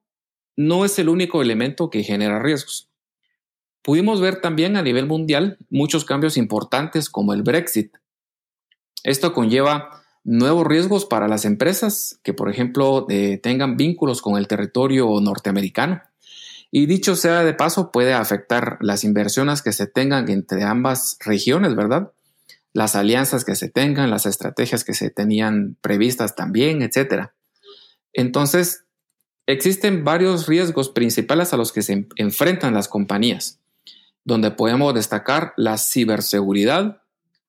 no 0.56 0.84
es 0.84 0.98
el 0.98 1.08
único 1.08 1.42
elemento 1.42 1.90
que 1.90 2.02
genera 2.02 2.42
riesgos. 2.42 2.88
Pudimos 3.82 4.20
ver 4.20 4.40
también 4.40 4.76
a 4.76 4.82
nivel 4.82 5.06
mundial 5.06 5.58
muchos 5.70 6.04
cambios 6.04 6.36
importantes 6.36 7.08
como 7.10 7.32
el 7.32 7.42
Brexit. 7.42 7.92
Esto 9.02 9.32
conlleva 9.32 9.97
nuevos 10.28 10.66
riesgos 10.66 11.06
para 11.06 11.26
las 11.26 11.46
empresas 11.46 12.20
que, 12.22 12.34
por 12.34 12.50
ejemplo, 12.50 13.06
eh, 13.08 13.40
tengan 13.42 13.78
vínculos 13.78 14.20
con 14.20 14.36
el 14.36 14.46
territorio 14.46 15.08
norteamericano. 15.22 16.02
Y 16.70 16.84
dicho 16.84 17.16
sea 17.16 17.42
de 17.44 17.54
paso, 17.54 17.90
puede 17.90 18.12
afectar 18.12 18.76
las 18.82 19.04
inversiones 19.04 19.62
que 19.62 19.72
se 19.72 19.86
tengan 19.86 20.28
entre 20.28 20.64
ambas 20.64 21.16
regiones, 21.24 21.74
¿verdad? 21.74 22.12
Las 22.74 22.94
alianzas 22.94 23.46
que 23.46 23.56
se 23.56 23.70
tengan, 23.70 24.10
las 24.10 24.26
estrategias 24.26 24.84
que 24.84 24.92
se 24.92 25.08
tenían 25.08 25.78
previstas 25.80 26.36
también, 26.36 26.82
etc. 26.82 27.30
Entonces, 28.12 28.84
existen 29.46 30.04
varios 30.04 30.46
riesgos 30.46 30.90
principales 30.90 31.54
a 31.54 31.56
los 31.56 31.72
que 31.72 31.80
se 31.80 32.06
enfrentan 32.16 32.74
las 32.74 32.88
compañías, 32.88 33.60
donde 34.24 34.50
podemos 34.50 34.92
destacar 34.92 35.54
la 35.56 35.78
ciberseguridad, 35.78 37.00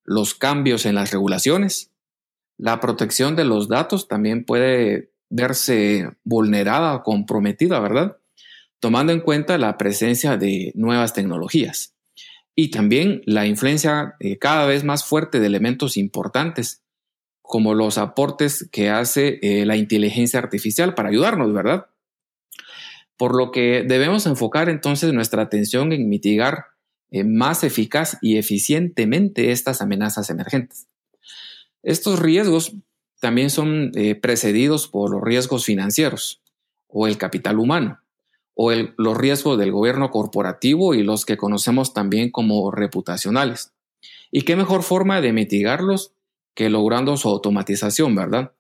los 0.06 0.34
cambios 0.34 0.86
en 0.86 0.96
las 0.96 1.12
regulaciones, 1.12 1.89
la 2.60 2.82
protección 2.82 3.36
de 3.38 3.46
los 3.46 3.70
datos 3.70 4.08
también 4.08 4.44
puede 4.44 5.12
verse 5.30 6.12
vulnerada 6.24 6.94
o 6.96 7.04
comprometida, 7.04 7.80
¿verdad? 7.80 8.18
Tomando 8.80 9.14
en 9.14 9.22
cuenta 9.22 9.58
la 9.58 9.78
presencia 9.78 10.36
de 10.36 10.74
nuevas 10.76 11.14
tecnologías 11.14 11.96
y 12.56 12.70
también 12.70 13.22
la 13.26 13.48
influencia 13.48 14.16
eh, 14.20 14.38
cada 14.38 14.66
vez 14.66 14.84
más 14.84 15.06
fuerte 15.06 15.40
de 15.40 15.48
elementos 15.48 15.96
importantes 15.96 16.84
como 17.42 17.74
los 17.74 17.98
aportes 17.98 18.68
que 18.72 18.90
hace 18.90 19.40
eh, 19.42 19.66
la 19.66 19.78
inteligencia 19.78 20.40
artificial 20.40 20.94
para 20.96 21.10
ayudarnos, 21.10 21.54
¿verdad? 21.54 21.88
Por 23.16 23.38
lo 23.38 23.52
que 23.52 23.86
debemos 23.88 24.26
enfocar 24.26 24.68
entonces 24.68 25.14
nuestra 25.14 25.44
atención 25.44 25.94
en 25.94 26.10
mitigar 26.10 26.66
eh, 27.10 27.24
más 27.24 27.64
eficaz 27.64 28.18
y 28.22 28.38
eficientemente 28.38 29.52
estas 29.52 29.82
amenazas 29.82 30.30
emergentes. 30.30 30.90
Estos 31.84 32.20
riesgos 32.20 32.74
también 33.20 33.50
son 33.50 33.92
eh, 33.96 34.16
precedidos 34.16 34.88
por 34.88 35.12
los 35.12 35.22
riesgos 35.22 35.66
financieros 35.66 36.42
o 36.88 37.08
el 37.08 37.18
capital 37.18 37.60
humano 37.60 38.00
o 38.62 38.74
los 38.74 39.18
riesgos 39.18 39.58
del 39.58 39.72
gobierno 39.72 40.12
corporativo 40.12 40.94
y 40.94 41.02
los 41.02 41.26
que 41.26 41.38
conocemos 41.38 41.94
también 41.94 42.30
como 42.30 42.72
reputacionales. 42.72 43.72
¿Y 44.32 44.42
qué 44.42 44.58
mejor 44.58 44.84
forma 44.84 45.22
de 45.22 45.32
mitigarlos 45.32 46.12
que 46.56 46.70
logrando 46.70 47.16
su 47.16 47.30
automatización, 47.30 48.16
verdad? 48.16 48.52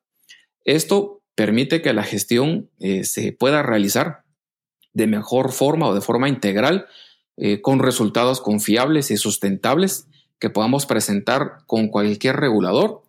Esto 0.64 1.22
permite 1.36 1.82
que 1.82 1.92
la 1.92 2.04
gestión 2.04 2.70
eh, 2.80 3.04
se 3.04 3.34
pueda 3.34 3.62
realizar 3.62 4.24
de 4.94 5.06
mejor 5.06 5.52
forma 5.52 5.88
o 5.88 5.94
de 5.94 6.00
forma 6.00 6.30
integral 6.30 6.88
eh, 7.36 7.62
con 7.62 7.80
resultados 7.80 8.40
confiables 8.40 9.12
y 9.12 9.18
sustentables 9.18 10.08
que 10.40 10.50
podamos 10.50 10.86
presentar 10.86 11.58
con 11.68 11.90
cualquier 11.90 12.38
regulador 12.38 13.04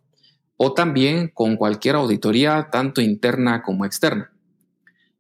o 0.63 0.75
también 0.75 1.29
con 1.33 1.57
cualquier 1.57 1.95
auditoría 1.95 2.69
tanto 2.71 3.01
interna 3.01 3.63
como 3.63 3.87
externa. 3.87 4.31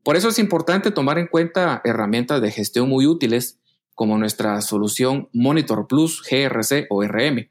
Por 0.02 0.16
eso 0.16 0.28
es 0.28 0.38
importante 0.38 0.90
tomar 0.90 1.18
en 1.18 1.28
cuenta 1.28 1.80
herramientas 1.82 2.42
de 2.42 2.50
gestión 2.50 2.90
muy 2.90 3.06
útiles 3.06 3.58
como 3.94 4.18
nuestra 4.18 4.60
solución 4.60 5.30
Monitor 5.32 5.86
Plus 5.86 6.22
GRC 6.30 6.88
o 6.90 7.02
RM. 7.02 7.48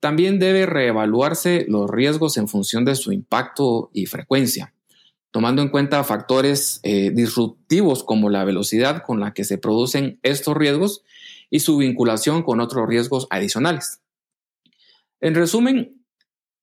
También 0.00 0.38
debe 0.38 0.64
reevaluarse 0.64 1.66
los 1.68 1.90
riesgos 1.90 2.38
en 2.38 2.48
función 2.48 2.86
de 2.86 2.94
su 2.94 3.12
impacto 3.12 3.90
y 3.92 4.06
frecuencia, 4.06 4.72
tomando 5.30 5.60
en 5.60 5.68
cuenta 5.68 6.02
factores 6.04 6.80
eh, 6.84 7.10
disruptivos 7.10 8.02
como 8.02 8.30
la 8.30 8.44
velocidad 8.44 9.02
con 9.02 9.20
la 9.20 9.34
que 9.34 9.44
se 9.44 9.58
producen 9.58 10.20
estos 10.22 10.56
riesgos 10.56 11.02
y 11.50 11.60
su 11.60 11.76
vinculación 11.76 12.42
con 12.42 12.60
otros 12.60 12.88
riesgos 12.88 13.26
adicionales. 13.28 14.00
En 15.20 15.34
resumen, 15.34 15.97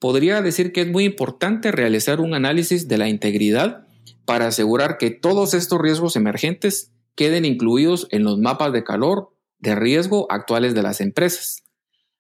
podría 0.05 0.43
decir 0.43 0.71
que 0.71 0.81
es 0.81 0.87
muy 0.87 1.03
importante 1.03 1.71
realizar 1.71 2.21
un 2.21 2.35
análisis 2.35 2.87
de 2.87 2.99
la 2.99 3.09
integridad 3.09 3.87
para 4.23 4.45
asegurar 4.45 4.99
que 4.99 5.09
todos 5.09 5.55
estos 5.55 5.81
riesgos 5.81 6.15
emergentes 6.15 6.91
queden 7.15 7.43
incluidos 7.43 8.07
en 8.11 8.23
los 8.23 8.37
mapas 8.37 8.71
de 8.71 8.83
calor 8.83 9.31
de 9.57 9.73
riesgo 9.73 10.27
actuales 10.29 10.75
de 10.75 10.83
las 10.83 11.01
empresas, 11.01 11.63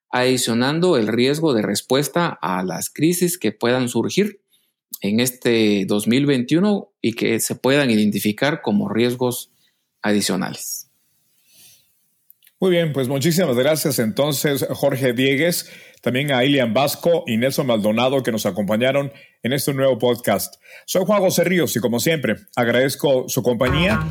adicionando 0.09 0.97
el 0.97 1.07
riesgo 1.07 1.53
de 1.53 1.61
respuesta 1.61 2.35
a 2.41 2.63
las 2.63 2.89
crisis 2.89 3.37
que 3.37 3.51
puedan 3.51 3.87
surgir 3.87 4.41
en 5.01 5.19
este 5.19 5.85
2021 5.85 6.91
y 7.03 7.13
que 7.13 7.39
se 7.39 7.53
puedan 7.53 7.91
identificar 7.91 8.63
como 8.63 8.89
riesgos 8.89 9.51
adicionales. 10.01 10.84
Muy 12.65 12.71
bien, 12.71 12.93
pues 12.93 13.07
muchísimas 13.07 13.55
gracias 13.55 13.99
entonces 13.99 14.65
Jorge 14.71 15.13
Diegues 15.13 15.69
también 16.01 16.31
a 16.31 16.43
Ilian 16.43 16.73
Vasco 16.73 17.23
y 17.27 17.37
Nelson 17.37 17.67
Maldonado 17.67 18.23
que 18.23 18.31
nos 18.31 18.47
acompañaron 18.47 19.13
en 19.43 19.53
este 19.53 19.71
nuevo 19.75 19.99
podcast. 19.99 20.55
Soy 20.87 21.05
Juan 21.05 21.21
José 21.21 21.43
Ríos 21.43 21.75
y 21.75 21.79
como 21.79 21.99
siempre 21.99 22.37
agradezco 22.55 23.25
su 23.29 23.43
compañía 23.43 24.03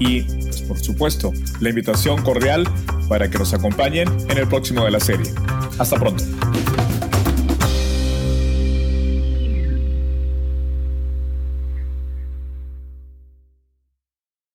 y 0.00 0.22
pues, 0.22 0.62
por 0.62 0.80
supuesto 0.80 1.32
la 1.60 1.68
invitación 1.68 2.20
cordial 2.24 2.64
para 3.08 3.30
que 3.30 3.38
nos 3.38 3.54
acompañen 3.54 4.08
en 4.28 4.38
el 4.38 4.48
próximo 4.48 4.84
de 4.84 4.90
la 4.90 4.98
serie. 4.98 5.30
Hasta 5.78 5.96
pronto. 5.96 6.24